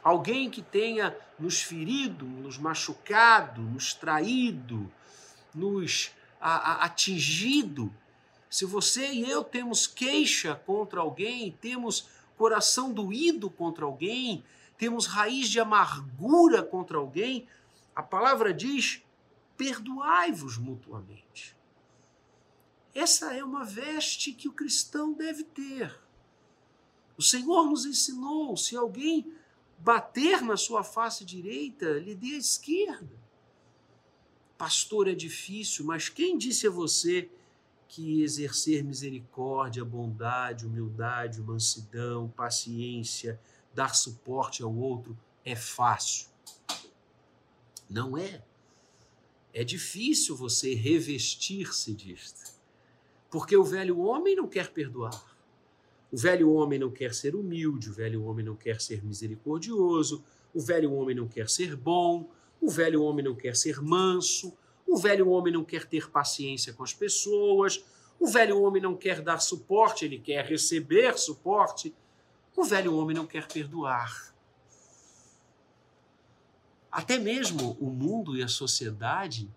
alguém 0.04 0.50
que 0.50 0.62
tenha 0.62 1.16
nos 1.38 1.62
ferido, 1.62 2.26
nos 2.26 2.58
machucado, 2.58 3.62
nos 3.62 3.94
traído, 3.94 4.92
nos 5.54 6.12
a, 6.40 6.56
a, 6.56 6.86
atingido, 6.86 7.94
se 8.50 8.66
você 8.66 9.12
e 9.12 9.30
eu 9.30 9.44
temos 9.44 9.86
queixa 9.86 10.56
contra 10.56 11.00
alguém, 11.00 11.56
temos 11.62 12.10
coração 12.36 12.92
doído 12.92 13.50
contra 13.50 13.86
alguém, 13.86 14.44
temos 14.78 15.06
raiz 15.06 15.50
de 15.50 15.60
amargura 15.60 16.64
contra 16.64 16.98
alguém, 16.98 17.48
a 17.96 18.02
palavra 18.02 18.54
diz: 18.54 19.04
perdoai-vos 19.56 20.58
mutuamente. 20.58 21.56
Essa 22.96 23.34
é 23.34 23.44
uma 23.44 23.64
veste 23.64 24.34
que 24.34 24.48
o 24.48 24.54
cristão 24.54 25.14
deve 25.14 25.44
ter. 25.44 26.00
O 27.18 27.22
Senhor 27.22 27.70
nos 27.70 27.86
ensinou: 27.86 28.58
se 28.58 28.76
alguém 28.76 29.32
bater 29.78 30.42
na 30.42 30.58
sua 30.58 30.84
face 30.84 31.24
direita, 31.24 32.00
lhe 32.00 32.16
dê 32.16 32.36
a 32.36 32.38
esquerda. 32.38 33.20
Pastor, 34.58 35.08
é 35.08 35.14
difícil, 35.14 35.86
mas 35.86 36.10
quem 36.10 36.38
disse 36.38 36.68
a 36.68 36.72
você 36.72 37.30
que 37.90 38.22
exercer 38.22 38.84
misericórdia, 38.84 39.84
bondade, 39.84 40.68
humildade, 40.68 41.42
mansidão, 41.42 42.30
paciência, 42.30 43.42
dar 43.74 43.96
suporte 43.96 44.62
ao 44.62 44.74
outro 44.74 45.18
é 45.44 45.56
fácil? 45.56 46.28
Não 47.90 48.16
é. 48.16 48.44
É 49.52 49.64
difícil 49.64 50.36
você 50.36 50.76
revestir-se 50.76 51.92
disto. 51.96 52.54
Porque 53.32 53.58
o 53.58 53.64
velho 53.64 54.00
homem 54.00 54.36
não 54.36 54.48
quer 54.48 54.72
perdoar. 54.72 55.36
O 56.12 56.18
velho 56.18 56.52
homem 56.54 56.78
não 56.78 56.92
quer 56.92 57.16
ser 57.16 57.36
humilde, 57.36 57.90
o 57.90 57.94
velho 57.94 58.24
homem 58.24 58.46
não 58.46 58.56
quer 58.56 58.80
ser 58.80 59.04
misericordioso, 59.04 60.24
o 60.54 60.62
velho 60.62 60.94
homem 60.94 61.16
não 61.16 61.28
quer 61.28 61.50
ser 61.50 61.76
bom, 61.76 62.30
o 62.62 62.70
velho 62.70 63.02
homem 63.02 63.26
não 63.26 63.36
quer 63.36 63.56
ser 63.56 63.82
manso, 63.82 64.56
o 64.90 64.98
velho 64.98 65.30
homem 65.30 65.54
não 65.54 65.64
quer 65.64 65.86
ter 65.86 66.10
paciência 66.10 66.74
com 66.74 66.84
as 66.84 66.94
pessoas, 66.94 67.84
o 68.20 68.28
velho 68.28 68.62
homem 68.62 68.82
não 68.82 68.96
quer 68.96 69.22
dar 69.22 69.40
suporte, 69.40 70.04
ele 70.04 70.20
quer 70.20 70.46
receber 70.46 71.18
suporte. 71.18 71.96
O 72.56 72.64
velho 72.64 72.96
homem 72.98 73.16
não 73.16 73.26
quer 73.26 73.48
perdoar. 73.48 74.34
Até 76.92 77.18
mesmo 77.18 77.78
o 77.80 77.86
mundo 77.86 78.36
e 78.36 78.44
a 78.44 78.48
sociedade, 78.48 79.50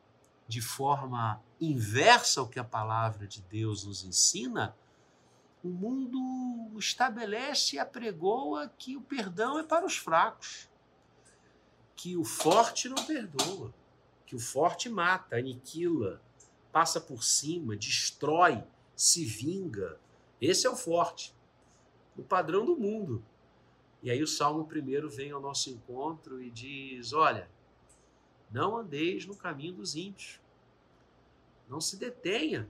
de 0.47 0.61
forma 0.61 1.43
inversa 1.61 2.41
ao 2.41 2.49
que 2.49 2.61
a 2.61 2.65
palavra 2.65 3.27
de 3.27 3.41
Deus 3.43 3.85
nos 3.85 4.05
ensina, 4.05 4.77
o 5.65 5.69
mundo 5.69 6.79
estabelece 6.79 7.77
e 7.77 7.79
apregoa 7.79 8.71
que 8.77 8.97
o 8.97 9.01
perdão 9.01 9.59
é 9.59 9.63
para 9.63 9.87
os 9.87 9.97
fracos 9.97 10.69
que 11.97 12.17
o 12.17 12.25
forte 12.25 12.89
não 12.89 12.97
perdoa, 13.05 13.73
que 14.33 14.37
o 14.37 14.41
forte 14.41 14.89
mata, 14.89 15.37
aniquila, 15.37 16.19
passa 16.73 16.99
por 16.99 17.23
cima, 17.23 17.77
destrói, 17.77 18.65
se 18.97 19.27
vinga. 19.27 20.01
Esse 20.41 20.67
é 20.67 20.71
o 20.71 20.75
forte, 20.75 21.37
o 22.17 22.23
padrão 22.23 22.65
do 22.65 22.75
mundo. 22.75 23.23
E 24.03 24.11
aí 24.11 24.23
o 24.23 24.27
Salmo 24.27 24.65
primeiro 24.65 25.11
vem 25.11 25.33
ao 25.33 25.39
nosso 25.39 25.69
encontro 25.69 26.43
e 26.43 26.51
diz: 26.51 27.13
Olha, 27.13 27.47
não 28.51 28.79
andeis 28.79 29.27
no 29.27 29.37
caminho 29.37 29.75
dos 29.75 29.95
ímpios, 29.97 30.41
não 31.69 31.79
se 31.79 31.99
detenha 31.99 32.67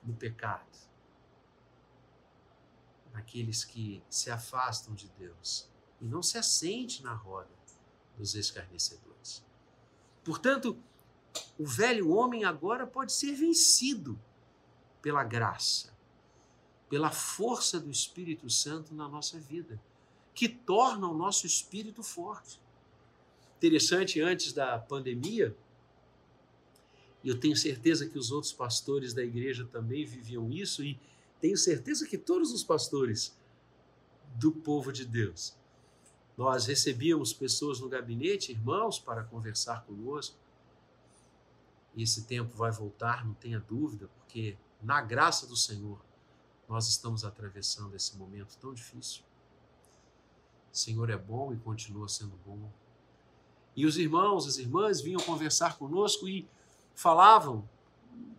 no 0.00 0.14
pecado, 0.14 0.78
naqueles 3.12 3.64
que 3.64 4.00
se 4.08 4.30
afastam 4.30 4.94
de 4.94 5.08
Deus, 5.18 5.68
e 6.00 6.04
não 6.04 6.22
se 6.22 6.38
assente 6.38 7.02
na 7.02 7.14
roda 7.14 7.50
dos 8.16 8.36
escarnecedores. 8.36 9.44
Portanto, 10.24 10.76
o 11.58 11.66
velho 11.66 12.10
homem 12.10 12.44
agora 12.44 12.86
pode 12.86 13.12
ser 13.12 13.34
vencido 13.34 14.18
pela 15.02 15.22
graça, 15.22 15.92
pela 16.88 17.10
força 17.10 17.78
do 17.78 17.90
Espírito 17.90 18.48
Santo 18.48 18.94
na 18.94 19.06
nossa 19.06 19.38
vida, 19.38 19.80
que 20.34 20.48
torna 20.48 21.06
o 21.06 21.14
nosso 21.14 21.46
espírito 21.46 22.02
forte. 22.02 22.60
Interessante, 23.58 24.20
antes 24.20 24.52
da 24.52 24.78
pandemia, 24.78 25.56
e 27.22 27.28
eu 27.28 27.38
tenho 27.38 27.56
certeza 27.56 28.08
que 28.08 28.18
os 28.18 28.30
outros 28.32 28.52
pastores 28.52 29.14
da 29.14 29.22
igreja 29.22 29.64
também 29.70 30.04
viviam 30.04 30.50
isso, 30.50 30.82
e 30.82 30.98
tenho 31.40 31.56
certeza 31.56 32.06
que 32.06 32.18
todos 32.18 32.52
os 32.52 32.64
pastores 32.64 33.36
do 34.36 34.50
povo 34.50 34.92
de 34.92 35.04
Deus 35.04 35.54
nós 36.36 36.66
recebíamos 36.66 37.32
pessoas 37.32 37.80
no 37.80 37.88
gabinete, 37.88 38.52
irmãos, 38.52 38.98
para 38.98 39.22
conversar 39.22 39.84
conosco. 39.84 40.36
E 41.94 42.02
esse 42.02 42.24
tempo 42.24 42.56
vai 42.56 42.72
voltar, 42.72 43.24
não 43.24 43.34
tenha 43.34 43.60
dúvida, 43.60 44.08
porque 44.18 44.56
na 44.82 45.00
graça 45.00 45.46
do 45.46 45.56
Senhor 45.56 46.00
nós 46.68 46.88
estamos 46.88 47.24
atravessando 47.24 47.94
esse 47.94 48.16
momento 48.16 48.56
tão 48.58 48.74
difícil. 48.74 49.22
O 50.72 50.76
Senhor 50.76 51.08
é 51.08 51.16
bom 51.16 51.52
e 51.52 51.56
continua 51.56 52.08
sendo 52.08 52.36
bom. 52.44 52.68
E 53.76 53.86
os 53.86 53.96
irmãos, 53.96 54.46
as 54.46 54.58
irmãs 54.58 55.00
vinham 55.00 55.20
conversar 55.20 55.78
conosco 55.78 56.28
e 56.28 56.48
falavam 56.94 57.68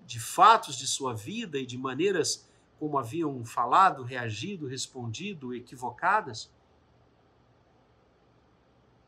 de 0.05 0.19
fatos 0.19 0.75
de 0.75 0.87
sua 0.87 1.13
vida 1.13 1.57
e 1.57 1.65
de 1.65 1.77
maneiras 1.77 2.45
como 2.79 2.97
haviam 2.97 3.43
falado, 3.45 4.03
reagido, 4.03 4.67
respondido, 4.67 5.53
equivocadas. 5.53 6.51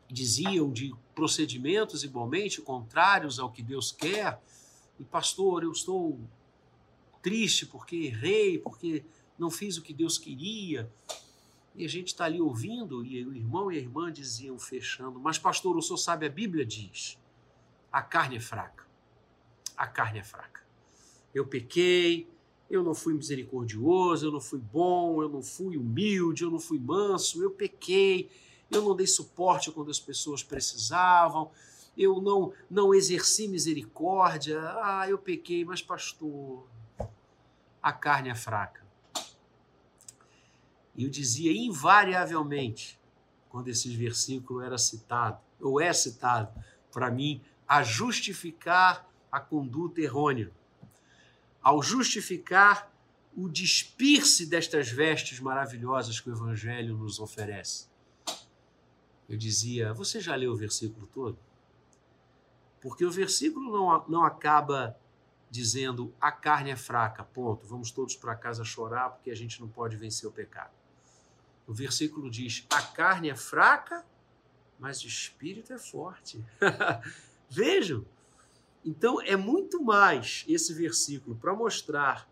Diziam 0.09 0.71
de 0.71 0.93
procedimentos 1.13 2.03
igualmente 2.03 2.61
contrários 2.61 3.39
ao 3.39 3.51
que 3.51 3.61
Deus 3.61 3.91
quer. 3.91 4.41
E, 4.99 5.03
pastor, 5.03 5.63
eu 5.63 5.71
estou 5.71 6.19
triste 7.21 7.65
porque 7.65 7.95
errei, 7.95 8.57
porque 8.57 9.03
não 9.37 9.49
fiz 9.49 9.77
o 9.77 9.81
que 9.81 9.93
Deus 9.93 10.17
queria. 10.17 10.89
E 11.75 11.85
a 11.85 11.89
gente 11.89 12.07
está 12.07 12.25
ali 12.25 12.41
ouvindo, 12.41 13.05
e 13.05 13.23
o 13.25 13.35
irmão 13.35 13.71
e 13.71 13.77
a 13.77 13.79
irmã 13.79 14.11
diziam, 14.11 14.57
fechando: 14.57 15.19
Mas, 15.19 15.37
pastor, 15.37 15.77
o 15.77 15.81
senhor 15.81 15.97
sabe, 15.97 16.25
a 16.25 16.29
Bíblia 16.29 16.65
diz: 16.65 17.19
a 17.91 18.01
carne 18.01 18.37
é 18.37 18.39
fraca. 18.39 18.85
A 19.75 19.85
carne 19.85 20.19
é 20.19 20.23
fraca. 20.23 20.65
Eu 21.33 21.45
pequei, 21.45 22.27
eu 22.69 22.83
não 22.83 22.95
fui 22.95 23.13
misericordioso, 23.13 24.25
eu 24.25 24.31
não 24.31 24.41
fui 24.41 24.59
bom, 24.59 25.21
eu 25.21 25.29
não 25.29 25.41
fui 25.41 25.77
humilde, 25.77 26.43
eu 26.43 26.51
não 26.51 26.59
fui 26.59 26.79
manso, 26.79 27.41
eu 27.41 27.51
pequei, 27.51 28.29
eu 28.71 28.81
não 28.81 28.95
dei 28.95 29.07
suporte 29.07 29.71
quando 29.71 29.91
as 29.91 29.99
pessoas 29.99 30.43
precisavam, 30.43 31.51
eu 31.97 32.21
não, 32.21 32.53
não 32.69 32.93
exerci 32.93 33.47
misericórdia. 33.47 34.61
Ah, 34.83 35.05
eu 35.09 35.17
pequei, 35.17 35.65
mas, 35.65 35.81
pastor, 35.81 36.67
a 37.81 37.91
carne 37.91 38.29
é 38.29 38.35
fraca. 38.35 38.85
E 40.95 41.03
eu 41.03 41.09
dizia 41.09 41.51
invariavelmente, 41.51 42.99
quando 43.49 43.69
esse 43.69 43.95
versículo 43.95 44.61
era 44.61 44.77
citado, 44.77 45.39
ou 45.59 45.81
é 45.81 45.91
citado, 45.91 46.51
para 46.91 47.09
mim, 47.09 47.41
a 47.67 47.81
justificar 47.81 49.07
a 49.31 49.39
conduta 49.39 50.01
errônea. 50.01 50.51
Ao 51.61 51.81
justificar 51.81 52.91
o 53.35 53.49
despir-se 53.49 54.45
destas 54.45 54.89
vestes 54.89 55.39
maravilhosas 55.39 56.19
que 56.19 56.29
o 56.29 56.33
Evangelho 56.33 56.97
nos 56.97 57.19
oferece. 57.19 57.87
Eu 59.27 59.37
dizia, 59.37 59.93
você 59.93 60.19
já 60.19 60.35
leu 60.35 60.53
o 60.53 60.55
versículo 60.55 61.07
todo? 61.07 61.37
Porque 62.81 63.05
o 63.05 63.11
versículo 63.11 63.71
não, 63.71 64.05
não 64.07 64.23
acaba 64.23 64.97
dizendo 65.49 66.13
a 66.19 66.31
carne 66.31 66.71
é 66.71 66.75
fraca, 66.75 67.23
ponto, 67.23 67.65
vamos 67.65 67.91
todos 67.91 68.15
para 68.15 68.35
casa 68.35 68.63
chorar 68.63 69.09
porque 69.09 69.31
a 69.31 69.35
gente 69.35 69.59
não 69.59 69.67
pode 69.67 69.95
vencer 69.97 70.27
o 70.27 70.31
pecado. 70.31 70.71
O 71.65 71.73
versículo 71.73 72.29
diz: 72.29 72.65
a 72.69 72.81
carne 72.81 73.29
é 73.29 73.35
fraca, 73.35 74.05
mas 74.79 75.03
o 75.03 75.07
espírito 75.07 75.73
é 75.73 75.77
forte. 75.77 76.43
Vejam. 77.49 78.05
Então 78.85 79.21
é 79.21 79.35
muito 79.35 79.83
mais 79.83 80.45
esse 80.47 80.73
versículo 80.73 81.35
para 81.35 81.53
mostrar 81.53 82.29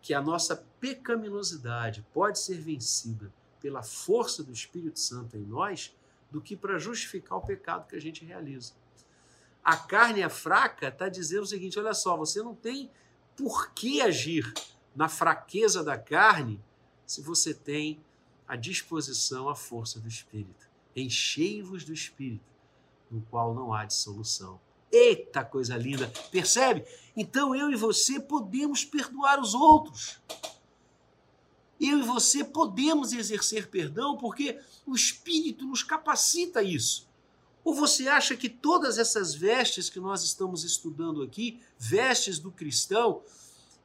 que 0.00 0.14
a 0.14 0.22
nossa 0.22 0.56
pecaminosidade 0.78 2.06
pode 2.14 2.38
ser 2.38 2.60
vencida 2.60 3.32
pela 3.60 3.82
força 3.82 4.44
do 4.44 4.52
Espírito 4.52 5.00
Santo 5.00 5.36
em 5.36 5.44
nós 5.44 5.96
do 6.30 6.40
que 6.40 6.56
para 6.56 6.78
justificar 6.78 7.38
o 7.38 7.46
pecado 7.46 7.88
que 7.88 7.96
a 7.96 8.00
gente 8.00 8.24
realiza. 8.24 8.74
A 9.64 9.76
carne 9.76 10.22
é 10.22 10.28
fraca 10.28 10.88
está 10.88 11.08
dizendo 11.08 11.42
o 11.42 11.46
seguinte: 11.46 11.78
olha 11.78 11.94
só, 11.94 12.16
você 12.16 12.42
não 12.42 12.54
tem 12.54 12.90
por 13.36 13.72
que 13.72 14.00
agir 14.00 14.52
na 14.94 15.08
fraqueza 15.08 15.84
da 15.84 15.96
carne 15.96 16.60
se 17.06 17.22
você 17.22 17.54
tem 17.54 18.00
à 18.46 18.56
disposição 18.56 19.48
a 19.48 19.54
força 19.54 20.00
do 20.00 20.08
Espírito. 20.08 20.68
Enchei-vos 20.96 21.84
do 21.84 21.92
Espírito, 21.92 22.50
no 23.10 23.20
qual 23.22 23.54
não 23.54 23.72
há 23.72 23.84
dissolução. 23.84 24.60
Eita 24.90 25.44
coisa 25.44 25.76
linda! 25.76 26.10
Percebe? 26.30 26.84
Então 27.14 27.54
eu 27.54 27.70
e 27.70 27.76
você 27.76 28.18
podemos 28.18 28.84
perdoar 28.84 29.38
os 29.38 29.54
outros. 29.54 30.20
Eu 31.80 31.98
e 31.98 32.02
você 32.02 32.42
podemos 32.42 33.12
exercer 33.12 33.68
perdão 33.68 34.16
porque 34.16 34.58
o 34.86 34.94
Espírito 34.94 35.64
nos 35.64 35.82
capacita 35.82 36.60
a 36.60 36.62
isso. 36.62 37.08
Ou 37.64 37.74
você 37.74 38.08
acha 38.08 38.36
que 38.36 38.48
todas 38.48 38.98
essas 38.98 39.34
vestes 39.34 39.90
que 39.90 40.00
nós 40.00 40.22
estamos 40.22 40.64
estudando 40.64 41.22
aqui, 41.22 41.60
vestes 41.78 42.38
do 42.38 42.50
cristão, 42.50 43.22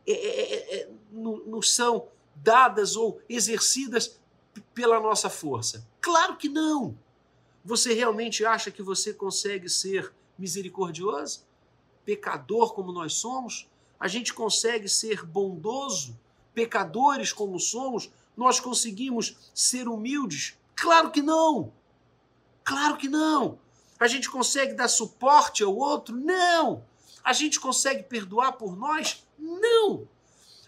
é, 0.07 0.11
é, 0.11 0.53
é, 0.53 0.75
é 0.75 0.89
não, 1.11 1.37
não 1.45 1.61
são 1.61 2.07
dadas 2.35 2.95
ou 2.95 3.21
exercidas 3.27 4.19
pela 4.73 4.99
nossa 4.99 5.29
força? 5.29 5.85
Claro 5.99 6.37
que 6.37 6.49
não. 6.49 6.97
Você 7.65 7.93
realmente 7.93 8.45
acha 8.45 8.71
que 8.71 8.81
você 8.81 9.13
consegue 9.13 9.69
ser 9.69 10.13
misericordioso? 10.37 11.45
Pecador 12.05 12.73
como 12.73 12.91
nós 12.91 13.13
somos? 13.13 13.69
A 13.99 14.07
gente 14.07 14.33
consegue 14.33 14.89
ser 14.89 15.25
bondoso? 15.25 16.19
Pecadores 16.53 17.33
como 17.33 17.59
somos? 17.59 18.11
Nós 18.35 18.59
conseguimos 18.59 19.35
ser 19.53 19.87
humildes? 19.87 20.57
Claro 20.75 21.11
que 21.11 21.21
não. 21.21 21.73
Claro 22.63 22.97
que 22.97 23.07
não. 23.07 23.59
A 23.99 24.07
gente 24.07 24.29
consegue 24.29 24.73
dar 24.73 24.87
suporte 24.87 25.63
ao 25.63 25.75
outro? 25.75 26.15
Não. 26.15 26.83
A 27.23 27.31
gente 27.33 27.59
consegue 27.59 28.03
perdoar 28.03 28.53
por 28.53 28.75
nós? 28.75 29.25
Não. 29.37 30.07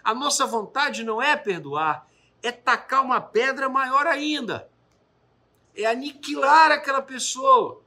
A 0.04 0.13
nossa 0.13 0.45
vontade 0.45 1.04
não 1.04 1.21
é 1.21 1.36
perdoar, 1.36 2.08
é 2.43 2.52
tacar 2.52 3.04
uma 3.04 3.19
pedra 3.19 3.67
maior 3.67 4.06
ainda. 4.06 4.69
É 5.76 5.86
aniquilar 5.86 6.71
aquela 6.71 7.02
pessoa. 7.02 7.82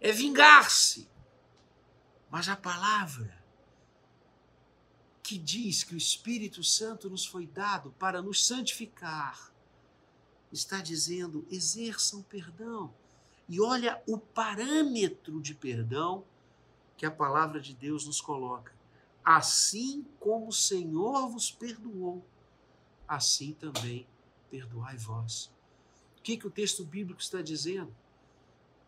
É 0.00 0.12
vingar-se. 0.12 1.08
Mas 2.30 2.48
a 2.48 2.54
palavra 2.54 3.34
que 5.28 5.36
diz 5.36 5.84
que 5.84 5.94
o 5.94 5.98
Espírito 5.98 6.64
Santo 6.64 7.10
nos 7.10 7.26
foi 7.26 7.46
dado 7.46 7.90
para 7.98 8.22
nos 8.22 8.46
santificar, 8.46 9.52
está 10.50 10.80
dizendo: 10.80 11.46
exerçam 11.50 12.22
perdão. 12.22 12.94
E 13.46 13.60
olha 13.60 14.02
o 14.08 14.16
parâmetro 14.16 15.38
de 15.42 15.54
perdão 15.54 16.24
que 16.96 17.04
a 17.04 17.10
palavra 17.10 17.60
de 17.60 17.74
Deus 17.74 18.06
nos 18.06 18.22
coloca. 18.22 18.72
Assim 19.22 20.06
como 20.18 20.48
o 20.48 20.52
Senhor 20.52 21.28
vos 21.28 21.50
perdoou, 21.50 22.24
assim 23.06 23.52
também 23.52 24.06
perdoai 24.50 24.96
vós. 24.96 25.52
O 26.16 26.22
que, 26.22 26.38
que 26.38 26.46
o 26.46 26.50
texto 26.50 26.86
bíblico 26.86 27.20
está 27.20 27.42
dizendo? 27.42 27.94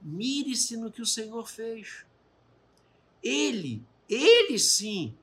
Mire-se 0.00 0.74
no 0.78 0.90
que 0.90 1.02
o 1.02 1.06
Senhor 1.06 1.46
fez. 1.46 2.06
Ele, 3.22 3.84
ele 4.08 4.58
sim, 4.58 5.14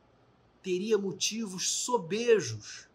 teria 0.68 0.98
motivos 0.98 1.70
sobejos 1.70 2.90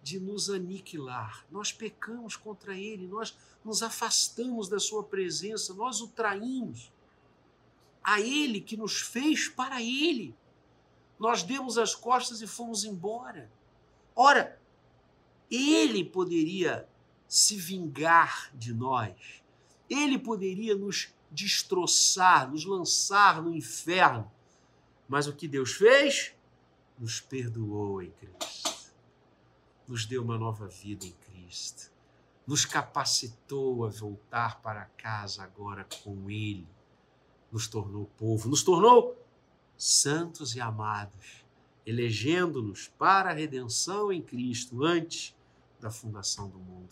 de 0.00 0.20
nos 0.20 0.48
aniquilar. 0.48 1.44
Nós 1.50 1.72
pecamos 1.72 2.36
contra 2.36 2.78
ele, 2.78 3.08
nós 3.08 3.36
nos 3.64 3.82
afastamos 3.82 4.68
da 4.68 4.78
sua 4.78 5.02
presença, 5.02 5.74
nós 5.74 6.00
o 6.00 6.06
traímos. 6.06 6.92
A 8.00 8.20
ele 8.20 8.60
que 8.60 8.76
nos 8.76 9.00
fez 9.00 9.48
para 9.48 9.82
ele. 9.82 10.36
Nós 11.18 11.42
demos 11.42 11.76
as 11.76 11.96
costas 11.96 12.40
e 12.42 12.46
fomos 12.46 12.84
embora. 12.84 13.50
Ora, 14.14 14.56
ele 15.50 16.04
poderia 16.04 16.88
se 17.26 17.56
vingar 17.56 18.52
de 18.54 18.72
nós. 18.72 19.42
Ele 19.90 20.16
poderia 20.16 20.76
nos 20.76 21.12
destroçar, 21.28 22.48
nos 22.48 22.64
lançar 22.64 23.42
no 23.42 23.52
inferno. 23.52 24.30
Mas 25.08 25.26
o 25.26 25.32
que 25.32 25.48
Deus 25.48 25.72
fez? 25.72 26.35
Nos 26.98 27.20
perdoou 27.20 28.02
em 28.02 28.10
Cristo. 28.10 28.92
Nos 29.86 30.06
deu 30.06 30.22
uma 30.22 30.38
nova 30.38 30.66
vida 30.66 31.04
em 31.06 31.12
Cristo. 31.12 31.90
Nos 32.46 32.64
capacitou 32.64 33.84
a 33.84 33.88
voltar 33.88 34.60
para 34.62 34.84
casa 34.84 35.42
agora 35.42 35.86
com 36.02 36.30
Ele. 36.30 36.66
Nos 37.52 37.68
tornou 37.68 38.06
povo, 38.16 38.48
nos 38.48 38.62
tornou 38.62 39.16
santos 39.76 40.54
e 40.54 40.60
amados, 40.60 41.44
elegendo-nos 41.84 42.88
para 42.88 43.30
a 43.30 43.34
redenção 43.34 44.12
em 44.12 44.22
Cristo 44.22 44.84
antes 44.84 45.34
da 45.80 45.90
fundação 45.90 46.48
do 46.48 46.58
mundo. 46.58 46.90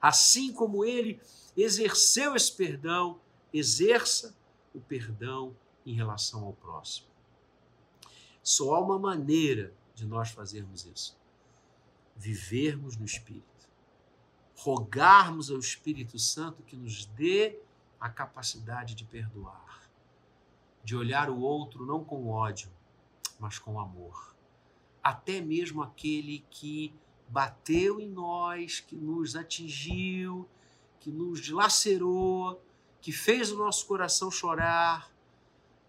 Assim 0.00 0.52
como 0.52 0.84
ele 0.84 1.20
exerceu 1.56 2.34
esse 2.34 2.52
perdão, 2.52 3.20
exerça 3.52 4.34
o 4.74 4.80
perdão 4.80 5.54
em 5.86 5.94
relação 5.94 6.44
ao 6.44 6.52
próximo. 6.54 7.11
Só 8.42 8.74
há 8.74 8.80
uma 8.80 8.98
maneira 8.98 9.72
de 9.94 10.06
nós 10.06 10.30
fazermos 10.30 10.84
isso: 10.84 11.18
vivermos 12.16 12.96
no 12.96 13.04
Espírito, 13.04 13.68
rogarmos 14.56 15.50
ao 15.50 15.58
Espírito 15.58 16.18
Santo 16.18 16.62
que 16.62 16.76
nos 16.76 17.06
dê 17.06 17.60
a 18.00 18.08
capacidade 18.08 18.94
de 18.94 19.04
perdoar, 19.04 19.88
de 20.82 20.96
olhar 20.96 21.30
o 21.30 21.38
outro 21.38 21.86
não 21.86 22.04
com 22.04 22.28
ódio, 22.28 22.70
mas 23.38 23.58
com 23.58 23.78
amor. 23.78 24.34
Até 25.02 25.40
mesmo 25.40 25.82
aquele 25.82 26.44
que 26.50 26.94
bateu 27.28 28.00
em 28.00 28.08
nós, 28.08 28.80
que 28.80 28.94
nos 28.94 29.36
atingiu, 29.36 30.48
que 31.00 31.10
nos 31.10 31.40
dilacerou, 31.40 32.62
que 33.00 33.10
fez 33.10 33.50
o 33.50 33.56
nosso 33.56 33.86
coração 33.86 34.30
chorar. 34.30 35.10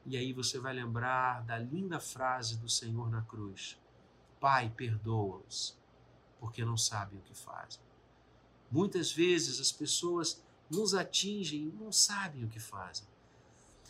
E 0.06 0.18
aí 0.18 0.34
você 0.34 0.60
vai 0.60 0.74
lembrar 0.74 1.43
da 1.43 1.58
linda 1.58 1.99
frase 1.99 2.58
do 2.58 2.68
Senhor 2.68 3.10
na 3.10 3.22
cruz: 3.22 3.80
Pai, 4.39 4.70
perdoa-os, 4.70 5.78
porque 6.39 6.66
não 6.66 6.78
sabem 6.78 7.20
o 7.20 7.22
que 7.22 7.34
fazem. 7.34 7.82
Muitas 8.70 9.12
vezes 9.12 9.60
as 9.60 9.72
pessoas 9.72 10.43
nos 10.70 10.93
atingem 10.93 11.68
e 11.68 11.72
não 11.72 11.91
sabem 11.91 12.43
o 12.43 12.49
que 12.49 12.60
fazem. 12.60 13.08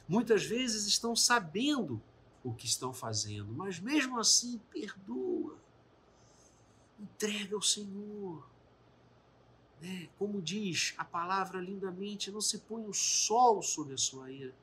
Muitas 0.08 0.44
vezes 0.44 0.86
estão 0.86 1.16
sabendo 1.16 2.02
o 2.44 2.54
que 2.54 2.66
estão 2.66 2.94
fazendo, 2.94 3.54
mas 3.54 3.80
mesmo 3.80 4.20
assim 4.20 4.60
perdoa. 4.70 5.58
Entrega 7.00 7.56
ao 7.56 7.62
Senhor. 7.62 8.46
Né? 9.82 10.10
Como 10.20 10.42
diz 10.42 10.94
a 10.98 11.06
palavra 11.06 11.60
lindamente, 11.60 12.32
não 12.32 12.42
se 12.42 12.60
põe 12.60 12.86
o 12.86 12.94
sol 12.94 13.62
sobre 13.62 13.94
a 13.94 13.98
sua 13.98 14.30
ira. 14.32 14.54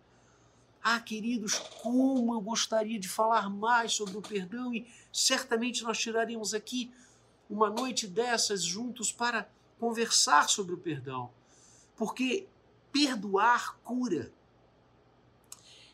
Ah, 0.83 0.99
queridos, 0.99 1.59
como 1.83 2.35
eu 2.35 2.41
gostaria 2.41 2.99
de 2.99 3.09
falar 3.09 3.51
mais 3.51 3.93
sobre 3.93 4.17
o 4.17 4.23
perdão 4.23 4.73
e 4.75 4.87
certamente 5.13 5.83
nós 5.83 5.99
tiraríamos 5.99 6.55
aqui 6.55 6.91
uma 7.51 7.69
noite 7.69 8.07
dessas 8.07 8.63
juntos 8.63 9.13
para 9.13 9.51
conversar 9.79 10.49
sobre 10.49 10.75
o 10.75 10.79
perdão. 10.79 11.31
Porque 11.97 12.49
perdoar 12.91 13.77
cura. 13.79 14.33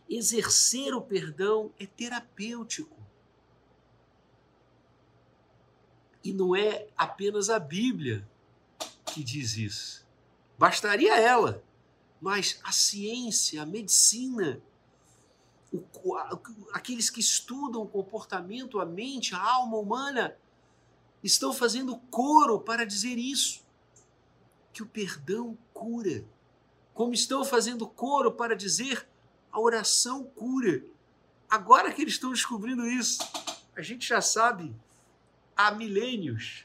Exercer 0.09 0.95
o 0.95 1.01
perdão 1.01 1.73
é 1.81 1.87
terapêutico. 1.87 2.97
E 6.23 6.33
não 6.33 6.55
é 6.55 6.87
apenas 6.97 7.51
a 7.51 7.59
Bíblia 7.59 8.29
que 9.07 9.25
diz 9.25 9.57
isso. 9.57 10.07
Bastaria 10.59 11.19
ela. 11.19 11.63
Mas 12.21 12.61
a 12.63 12.73
ciência, 12.73 13.63
a 13.63 13.67
medicina, 13.67 14.61
o, 16.05 16.17
aqueles 16.73 17.11
que 17.11 17.21
estudam 17.21 17.83
o 17.83 17.89
comportamento, 17.89 18.81
a 18.81 18.87
mente, 18.87 19.35
a 19.35 19.41
alma 19.41 19.77
humana, 19.77 20.37
estão 21.23 21.53
fazendo 21.53 21.97
coro 22.11 22.61
para 22.61 22.85
dizer 22.85 23.19
isso. 23.19 23.65
Que 24.73 24.83
o 24.83 24.87
perdão 24.87 25.57
cura. 25.73 26.25
Como 26.95 27.13
estão 27.13 27.45
fazendo 27.45 27.87
coro 27.87 28.33
para 28.33 28.55
dizer 28.55 29.07
a 29.51 29.61
oração 29.61 30.25
cura. 30.25 30.83
Agora 31.49 31.93
que 31.93 32.03
eles 32.03 32.15
estão 32.15 32.31
descobrindo 32.31 32.87
isso, 32.87 33.21
a 33.75 33.83
gente 33.83 34.07
já 34.07 34.21
sabe 34.21 34.75
há 35.57 35.71
milênios. 35.71 36.65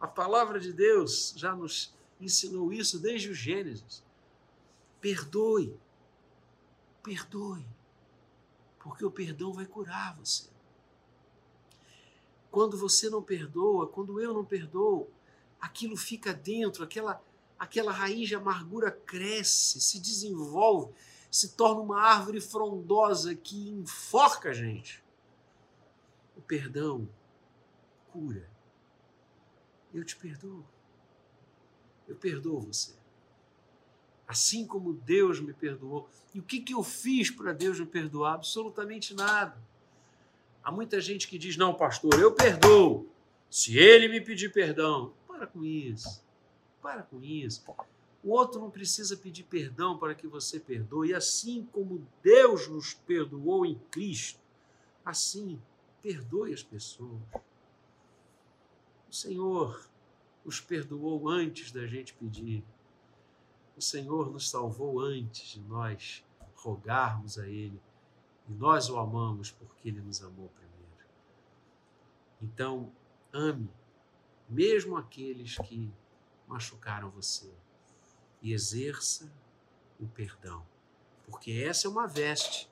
A 0.00 0.06
palavra 0.06 0.58
de 0.58 0.72
Deus 0.72 1.34
já 1.36 1.54
nos 1.54 1.92
ensinou 2.20 2.72
isso 2.72 2.98
desde 2.98 3.28
o 3.28 3.34
Gênesis. 3.34 4.02
Perdoe. 5.00 5.74
Perdoe. 7.02 7.66
Porque 8.80 9.04
o 9.04 9.10
perdão 9.10 9.52
vai 9.52 9.66
curar 9.66 10.16
você. 10.18 10.48
Quando 12.50 12.76
você 12.76 13.08
não 13.08 13.22
perdoa, 13.22 13.86
quando 13.86 14.20
eu 14.20 14.34
não 14.34 14.44
perdoo, 14.44 15.08
aquilo 15.60 15.96
fica 15.96 16.32
dentro, 16.34 16.82
aquela, 16.82 17.22
aquela 17.58 17.92
raiz 17.92 18.28
de 18.28 18.34
amargura 18.34 18.90
cresce, 18.90 19.80
se 19.80 20.00
desenvolve, 20.00 20.92
se 21.30 21.50
torna 21.50 21.80
uma 21.80 22.00
árvore 22.00 22.40
frondosa 22.40 23.34
que 23.36 23.70
enforca 23.70 24.50
a 24.50 24.52
gente. 24.52 25.04
O 26.36 26.40
perdão 26.40 27.08
cura. 28.10 28.50
Eu 29.94 30.04
te 30.04 30.16
perdoo. 30.16 30.64
Eu 32.08 32.16
perdoo 32.16 32.60
você. 32.60 32.99
Assim 34.30 34.64
como 34.64 34.92
Deus 34.92 35.40
me 35.40 35.52
perdoou. 35.52 36.08
E 36.32 36.38
o 36.38 36.42
que, 36.44 36.60
que 36.60 36.72
eu 36.72 36.84
fiz 36.84 37.32
para 37.32 37.52
Deus 37.52 37.80
me 37.80 37.86
perdoar? 37.86 38.34
Absolutamente 38.34 39.12
nada. 39.12 39.60
Há 40.62 40.70
muita 40.70 41.00
gente 41.00 41.26
que 41.26 41.36
diz: 41.36 41.56
não, 41.56 41.74
pastor, 41.74 42.14
eu 42.20 42.32
perdoo. 42.32 43.08
Se 43.50 43.76
ele 43.76 44.06
me 44.06 44.20
pedir 44.20 44.52
perdão. 44.52 45.12
Para 45.26 45.48
com 45.48 45.64
isso. 45.64 46.22
Para 46.80 47.02
com 47.02 47.20
isso. 47.20 47.64
O 48.22 48.30
outro 48.30 48.60
não 48.60 48.70
precisa 48.70 49.16
pedir 49.16 49.42
perdão 49.42 49.98
para 49.98 50.14
que 50.14 50.28
você 50.28 50.60
perdoe. 50.60 51.08
E 51.08 51.14
assim 51.14 51.68
como 51.72 52.06
Deus 52.22 52.68
nos 52.68 52.94
perdoou 52.94 53.66
em 53.66 53.74
Cristo, 53.90 54.38
assim, 55.04 55.60
perdoe 56.00 56.54
as 56.54 56.62
pessoas. 56.62 57.20
O 59.10 59.12
Senhor 59.12 59.90
nos 60.44 60.60
perdoou 60.60 61.28
antes 61.28 61.72
da 61.72 61.84
gente 61.84 62.14
pedir. 62.14 62.62
O 63.80 63.82
Senhor 63.82 64.30
nos 64.30 64.50
salvou 64.50 65.00
antes 65.00 65.52
de 65.52 65.60
nós 65.60 66.22
rogarmos 66.54 67.38
a 67.38 67.48
Ele 67.48 67.80
e 68.46 68.52
nós 68.52 68.90
o 68.90 68.98
amamos 68.98 69.50
porque 69.50 69.88
ele 69.88 70.02
nos 70.02 70.22
amou 70.22 70.50
primeiro. 70.50 71.06
Então, 72.42 72.92
ame 73.32 73.70
mesmo 74.46 74.98
aqueles 74.98 75.56
que 75.56 75.90
machucaram 76.46 77.08
você 77.08 77.50
e 78.42 78.52
exerça 78.52 79.32
o 79.98 80.06
perdão, 80.06 80.62
porque 81.24 81.50
essa 81.66 81.86
é 81.86 81.90
uma 81.90 82.06
veste 82.06 82.68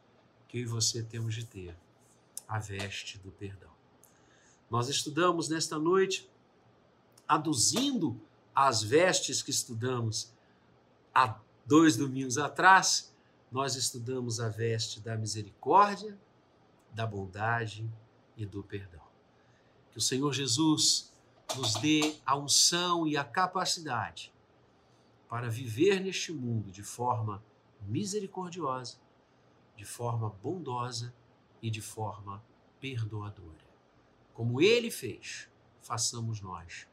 que 0.47 0.59
eu 0.59 0.63
e 0.65 0.67
você 0.67 1.03
temos 1.03 1.35
de 1.35 1.47
ter, 1.47 1.75
a 2.47 2.59
veste 2.59 3.17
do 3.17 3.31
perdão. 3.31 3.73
Nós 4.69 4.91
estudamos 4.91 5.49
nesta 5.49 5.79
noite, 5.79 6.31
aduzindo 7.27 8.21
as 8.55 8.83
vestes 8.83 9.41
que 9.41 9.51
estudamos 9.51 10.37
há 11.19 11.41
dois 11.67 11.97
domingos 11.97 12.39
atrás, 12.39 13.13
nós 13.51 13.75
estudamos 13.75 14.39
a 14.39 14.49
veste 14.49 15.01
da 15.01 15.17
misericórdia, 15.17 16.17
da 16.93 17.05
bondade 17.05 17.91
e 18.37 18.47
do 18.47 18.63
perdão. 18.63 19.03
Que 19.91 19.99
o 19.99 20.01
Senhor 20.01 20.33
Jesus 20.33 21.13
nos 21.57 21.75
dê 21.75 22.15
a 22.25 22.37
unção 22.37 23.07
e 23.07 23.17
a 23.17 23.25
capacidade 23.25 24.33
para 25.29 25.51
viver 25.51 26.01
neste 26.01 26.33
mundo 26.33 26.71
de 26.71 26.85
forma 26.85 27.43
misericordiosa, 27.83 28.99
de 29.77 29.85
forma 29.85 30.31
bondosa 30.31 31.13
e 31.61 31.69
de 31.69 31.81
forma 31.81 32.43
perdoadora. 32.79 33.67
Como 34.35 34.61
ele 34.61 34.91
fez, 34.91 35.49
façamos 35.81 36.41
nós. 36.41 36.87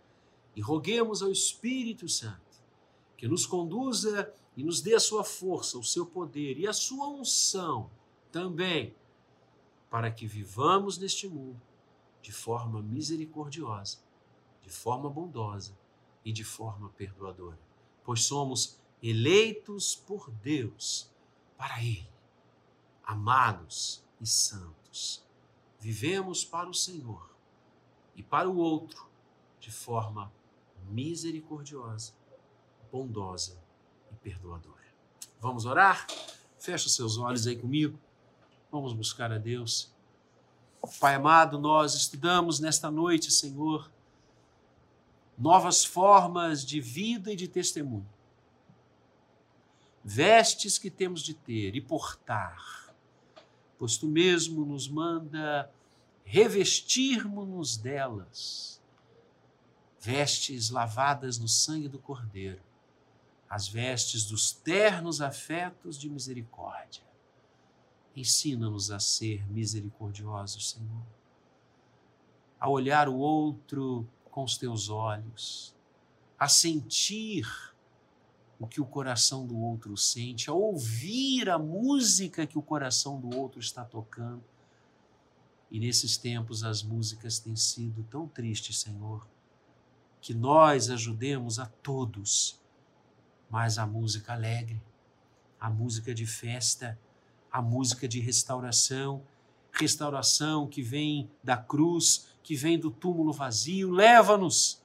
E 0.55 0.61
roguemos 0.61 1.21
ao 1.21 1.31
Espírito 1.31 2.09
Santo 2.09 2.44
que 3.17 3.27
nos 3.27 3.45
conduza 3.45 4.33
e 4.55 4.63
nos 4.63 4.81
dê 4.81 4.95
a 4.95 4.99
sua 4.99 5.23
força, 5.23 5.77
o 5.77 5.83
seu 5.83 6.05
poder 6.05 6.57
e 6.57 6.67
a 6.67 6.73
sua 6.73 7.07
unção 7.07 7.89
também, 8.31 8.95
para 9.89 10.11
que 10.11 10.27
vivamos 10.27 10.97
neste 10.97 11.27
mundo 11.27 11.61
de 12.21 12.31
forma 12.31 12.81
misericordiosa, 12.81 13.99
de 14.61 14.69
forma 14.69 15.09
bondosa 15.09 15.77
e 16.23 16.33
de 16.33 16.43
forma 16.43 16.89
perdoadora, 16.89 17.59
pois 18.03 18.23
somos 18.23 18.79
eleitos 19.01 19.95
por 19.95 20.31
Deus 20.31 21.09
para 21.57 21.83
Ele, 21.83 22.09
amados 23.03 24.03
e 24.19 24.25
santos. 24.25 25.23
Vivemos 25.79 26.43
para 26.43 26.69
o 26.69 26.73
Senhor 26.73 27.29
e 28.15 28.23
para 28.23 28.49
o 28.49 28.57
outro 28.57 29.07
de 29.59 29.71
forma 29.71 30.33
misericordiosa, 30.89 32.13
bondosa 32.95 33.57
perdoadora. 34.23 34.85
Vamos 35.41 35.65
orar? 35.65 36.07
Fecha 36.57 36.87
seus 36.87 37.17
olhos 37.17 37.45
aí 37.45 37.57
comigo. 37.57 37.99
Vamos 38.71 38.93
buscar 38.93 39.33
a 39.33 39.37
Deus. 39.37 39.93
Pai 40.99 41.15
amado, 41.15 41.59
nós 41.59 41.93
estudamos 41.93 42.61
nesta 42.61 42.89
noite, 42.89 43.31
Senhor, 43.31 43.91
novas 45.37 45.83
formas 45.83 46.63
de 46.63 46.79
vida 46.79 47.33
e 47.33 47.35
de 47.35 47.49
testemunho. 47.49 48.07
Vestes 50.01 50.77
que 50.77 50.89
temos 50.89 51.21
de 51.21 51.33
ter 51.33 51.75
e 51.75 51.81
portar, 51.81 52.93
pois 53.77 53.97
tu 53.97 54.07
mesmo 54.07 54.63
nos 54.63 54.87
manda 54.87 55.69
revestirmos-nos 56.23 57.75
delas. 57.75 58.81
Vestes 59.99 60.69
lavadas 60.69 61.37
no 61.37 61.47
sangue 61.47 61.89
do 61.89 61.99
Cordeiro 61.99 62.61
as 63.49 63.67
vestes 63.67 64.25
dos 64.25 64.51
ternos 64.51 65.21
afetos 65.21 65.97
de 65.97 66.09
misericórdia. 66.09 67.03
Ensina-nos 68.15 68.91
a 68.91 68.99
ser 68.99 69.45
misericordiosos, 69.49 70.71
Senhor, 70.71 71.05
a 72.59 72.69
olhar 72.69 73.07
o 73.09 73.15
outro 73.15 74.07
com 74.31 74.43
os 74.43 74.57
teus 74.57 74.89
olhos, 74.89 75.75
a 76.37 76.47
sentir 76.47 77.45
o 78.57 78.65
que 78.65 78.79
o 78.79 78.85
coração 78.85 79.45
do 79.45 79.57
outro 79.57 79.97
sente, 79.97 80.49
a 80.49 80.53
ouvir 80.53 81.49
a 81.49 81.59
música 81.59 82.47
que 82.47 82.57
o 82.57 82.61
coração 82.61 83.19
do 83.19 83.37
outro 83.37 83.59
está 83.59 83.83
tocando, 83.83 84.43
E 85.69 85.79
nesses 85.79 86.15
tempos 86.15 86.63
as 86.63 86.83
músicas 86.83 87.39
têm 87.39 87.55
sido 87.55 88.03
tão 88.03 88.27
tristes, 88.27 88.79
Senhor, 88.79 89.27
que 90.21 90.33
nós 90.33 90.89
ajudemos 90.89 91.59
a 91.59 91.65
todos, 91.65 92.59
mas 93.55 93.77
a 93.77 93.87
música 93.87 94.33
alegre, 94.33 94.83
a 95.57 95.69
música 95.69 96.13
de 96.13 96.25
festa, 96.25 96.99
a 97.49 97.61
música 97.61 98.05
de 98.05 98.19
restauração, 98.19 99.23
restauração 99.71 100.67
que 100.67 100.81
vem 100.81 101.31
da 101.41 101.55
cruz, 101.55 102.35
que 102.43 102.53
vem 102.53 102.77
do 102.77 102.91
túmulo 102.91 103.31
vazio, 103.31 103.91
leva-nos 103.91 104.83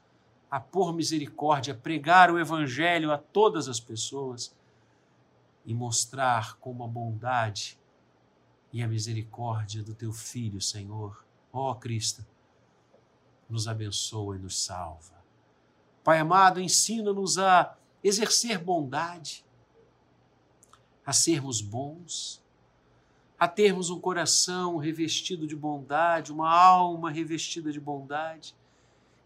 a 0.49 0.61
por 0.61 0.95
misericórdia, 0.95 1.75
pregar 1.75 2.31
o 2.31 2.39
evangelho 2.39 3.11
a 3.11 3.19
todas 3.19 3.67
as 3.67 3.81
pessoas 3.81 4.55
e 5.67 5.75
mostrar 5.75 6.57
como 6.59 6.85
a 6.85 6.87
bondade 6.87 7.77
e 8.73 8.85
a 8.85 8.87
misericórdia 8.87 9.83
do 9.83 9.97
teu 9.97 10.13
filho, 10.13 10.61
Senhor, 10.61 11.25
ó 11.53 11.75
Cristo, 11.75 12.25
nos 13.49 13.67
abençoa 13.67 14.37
e 14.37 14.39
nos 14.39 14.63
salva. 14.63 15.21
Pai 16.05 16.21
amado, 16.21 16.61
ensina-nos 16.61 17.37
a 17.37 17.77
exercer 18.03 18.59
bondade, 18.59 19.45
a 21.05 21.13
sermos 21.13 21.61
bons, 21.61 22.43
a 23.39 23.49
termos 23.49 23.89
um 23.91 23.99
coração 23.99 24.77
revestido 24.77 25.47
de 25.47 25.57
bondade, 25.57 26.33
uma 26.33 26.51
alma 26.51 27.11
revestida 27.11 27.73
de 27.73 27.81
bondade, 27.81 28.55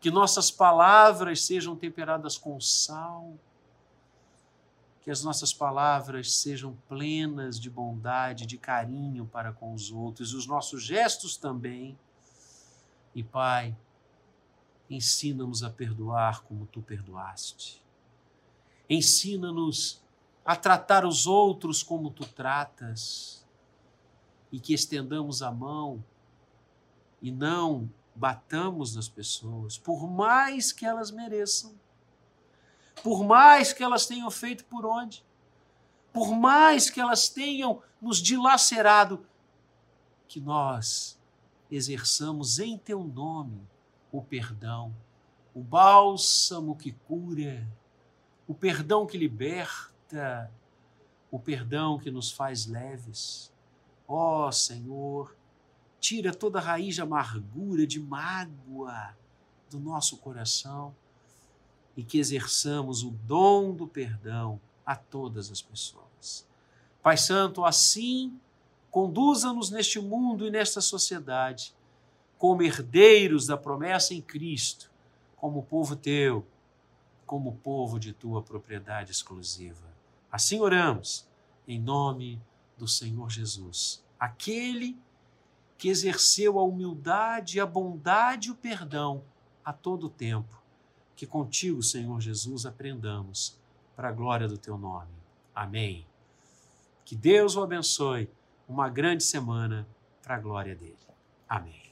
que 0.01 0.11
nossas 0.11 0.51
palavras 0.51 1.45
sejam 1.45 1.75
temperadas 1.75 2.39
com 2.39 2.61
sal, 2.61 3.35
que 5.03 5.11
as 5.11 5.23
nossas 5.23 5.53
palavras 5.53 6.33
sejam 6.33 6.75
plenas 6.89 7.61
de 7.61 7.69
bondade, 7.69 8.47
de 8.47 8.57
carinho 8.57 9.27
para 9.27 9.53
com 9.53 9.75
os 9.75 9.91
outros, 9.91 10.33
os 10.33 10.47
nossos 10.47 10.83
gestos 10.83 11.37
também. 11.37 11.99
E 13.15 13.23
Pai, 13.23 13.77
ensina-nos 14.89 15.63
a 15.63 15.69
perdoar 15.69 16.43
como 16.45 16.67
tu 16.67 16.81
perdoaste. 16.81 17.84
Ensina-nos 18.89 20.03
a 20.45 20.55
tratar 20.55 21.07
os 21.07 21.27
outros 21.27 21.83
como 21.83 22.11
tu 22.11 22.27
tratas 22.27 23.47
e 24.53 24.61
que 24.61 24.75
estendamos 24.75 25.43
a 25.43 25.51
mão 25.51 26.05
e 27.21 27.31
não 27.31 27.91
batamos 28.15 28.95
nas 28.95 29.09
pessoas, 29.09 29.79
por 29.79 30.07
mais 30.07 30.71
que 30.71 30.87
elas 30.87 31.11
mereçam, 31.11 31.75
por 33.03 33.25
mais 33.25 33.73
que 33.73 33.83
elas 33.83 34.07
tenham 34.07 34.31
feito 34.31 34.65
por 34.67 34.87
onde, 34.87 35.25
por 36.13 36.33
mais 36.33 36.89
que 36.89 37.01
elas 37.01 37.29
tenham 37.29 37.83
nos 38.01 38.19
dilacerado, 38.19 39.27
que 40.29 40.39
nós 40.39 41.19
exerçamos 41.71 42.59
em 42.59 42.79
teu 42.79 43.03
nome 43.03 43.67
o 44.13 44.23
perdão, 44.23 44.95
o 45.53 45.61
bálsamo 45.61 46.77
que 46.77 46.93
cura, 46.93 47.67
o 48.47 48.55
perdão 48.55 49.07
que 49.07 49.17
liberta, 49.17 50.51
o 51.31 51.39
perdão 51.39 51.99
que 51.99 52.11
nos 52.11 52.31
faz 52.31 52.67
leves. 52.67 53.53
Ó 54.07 54.49
oh, 54.49 54.53
Senhor, 54.53 55.35
tira 55.99 56.33
toda 56.33 56.61
raiz 56.61 56.95
de 56.97 57.03
amargura, 57.03 57.87
de 57.87 57.99
mágoa 57.99 59.17
do 59.71 59.81
nosso 59.81 60.19
coração 60.19 60.95
e 61.97 62.05
que 62.05 62.19
exerçamos 62.19 63.03
o 63.03 63.11
dom 63.11 63.73
do 63.73 63.87
perdão 63.87 64.61
a 64.85 64.95
todas 64.95 65.51
as 65.51 65.63
pessoas. 65.63 66.47
Pai 67.03 67.17
Santo, 67.17 67.65
assim, 67.65 68.39
conduza-nos 68.91 69.71
neste 69.71 69.99
mundo 69.99 70.47
e 70.47 70.51
nesta 70.51 70.81
sociedade 70.81 71.75
como 72.37 72.63
herdeiros 72.63 73.47
da 73.47 73.57
promessa 73.57 74.13
em 74.13 74.21
Cristo, 74.21 74.91
como 75.37 75.63
povo 75.63 75.97
teu, 75.97 76.47
como 77.27 77.57
povo 77.57 77.99
de 77.99 78.13
tua 78.13 78.43
propriedade 78.43 79.11
exclusiva. 79.11 79.87
Assim 80.31 80.61
oramos, 80.61 81.29
em 81.67 81.79
nome 81.79 82.41
do 82.77 82.89
Senhor 82.89 83.31
Jesus, 83.31 84.05
aquele 84.19 84.99
que 85.79 85.89
exerceu 85.89 86.59
a 86.59 86.63
humildade, 86.63 87.61
a 87.61 87.67
bondade 87.67 88.49
e 88.49 88.51
o 88.51 88.55
perdão 88.57 89.23
a 89.65 89.73
todo 89.73 90.09
tempo. 90.09 90.63
Que 91.17 91.27
contigo, 91.27 91.83
Senhor 91.83 92.21
Jesus, 92.21 92.67
aprendamos 92.67 93.59
para 93.95 94.09
a 94.09 94.13
glória 94.13 94.49
do 94.49 94.59
teu 94.59 94.77
nome. 94.77 95.13
Amém. 95.55 96.07
Que 97.05 97.15
Deus 97.15 97.57
o 97.57 97.63
abençoe. 97.63 98.29
Uma 98.69 98.89
grande 98.89 99.23
semana 99.23 99.87
para 100.23 100.37
a 100.37 100.41
glória 100.41 100.75
dele. 100.75 100.97
Amém. 101.49 101.84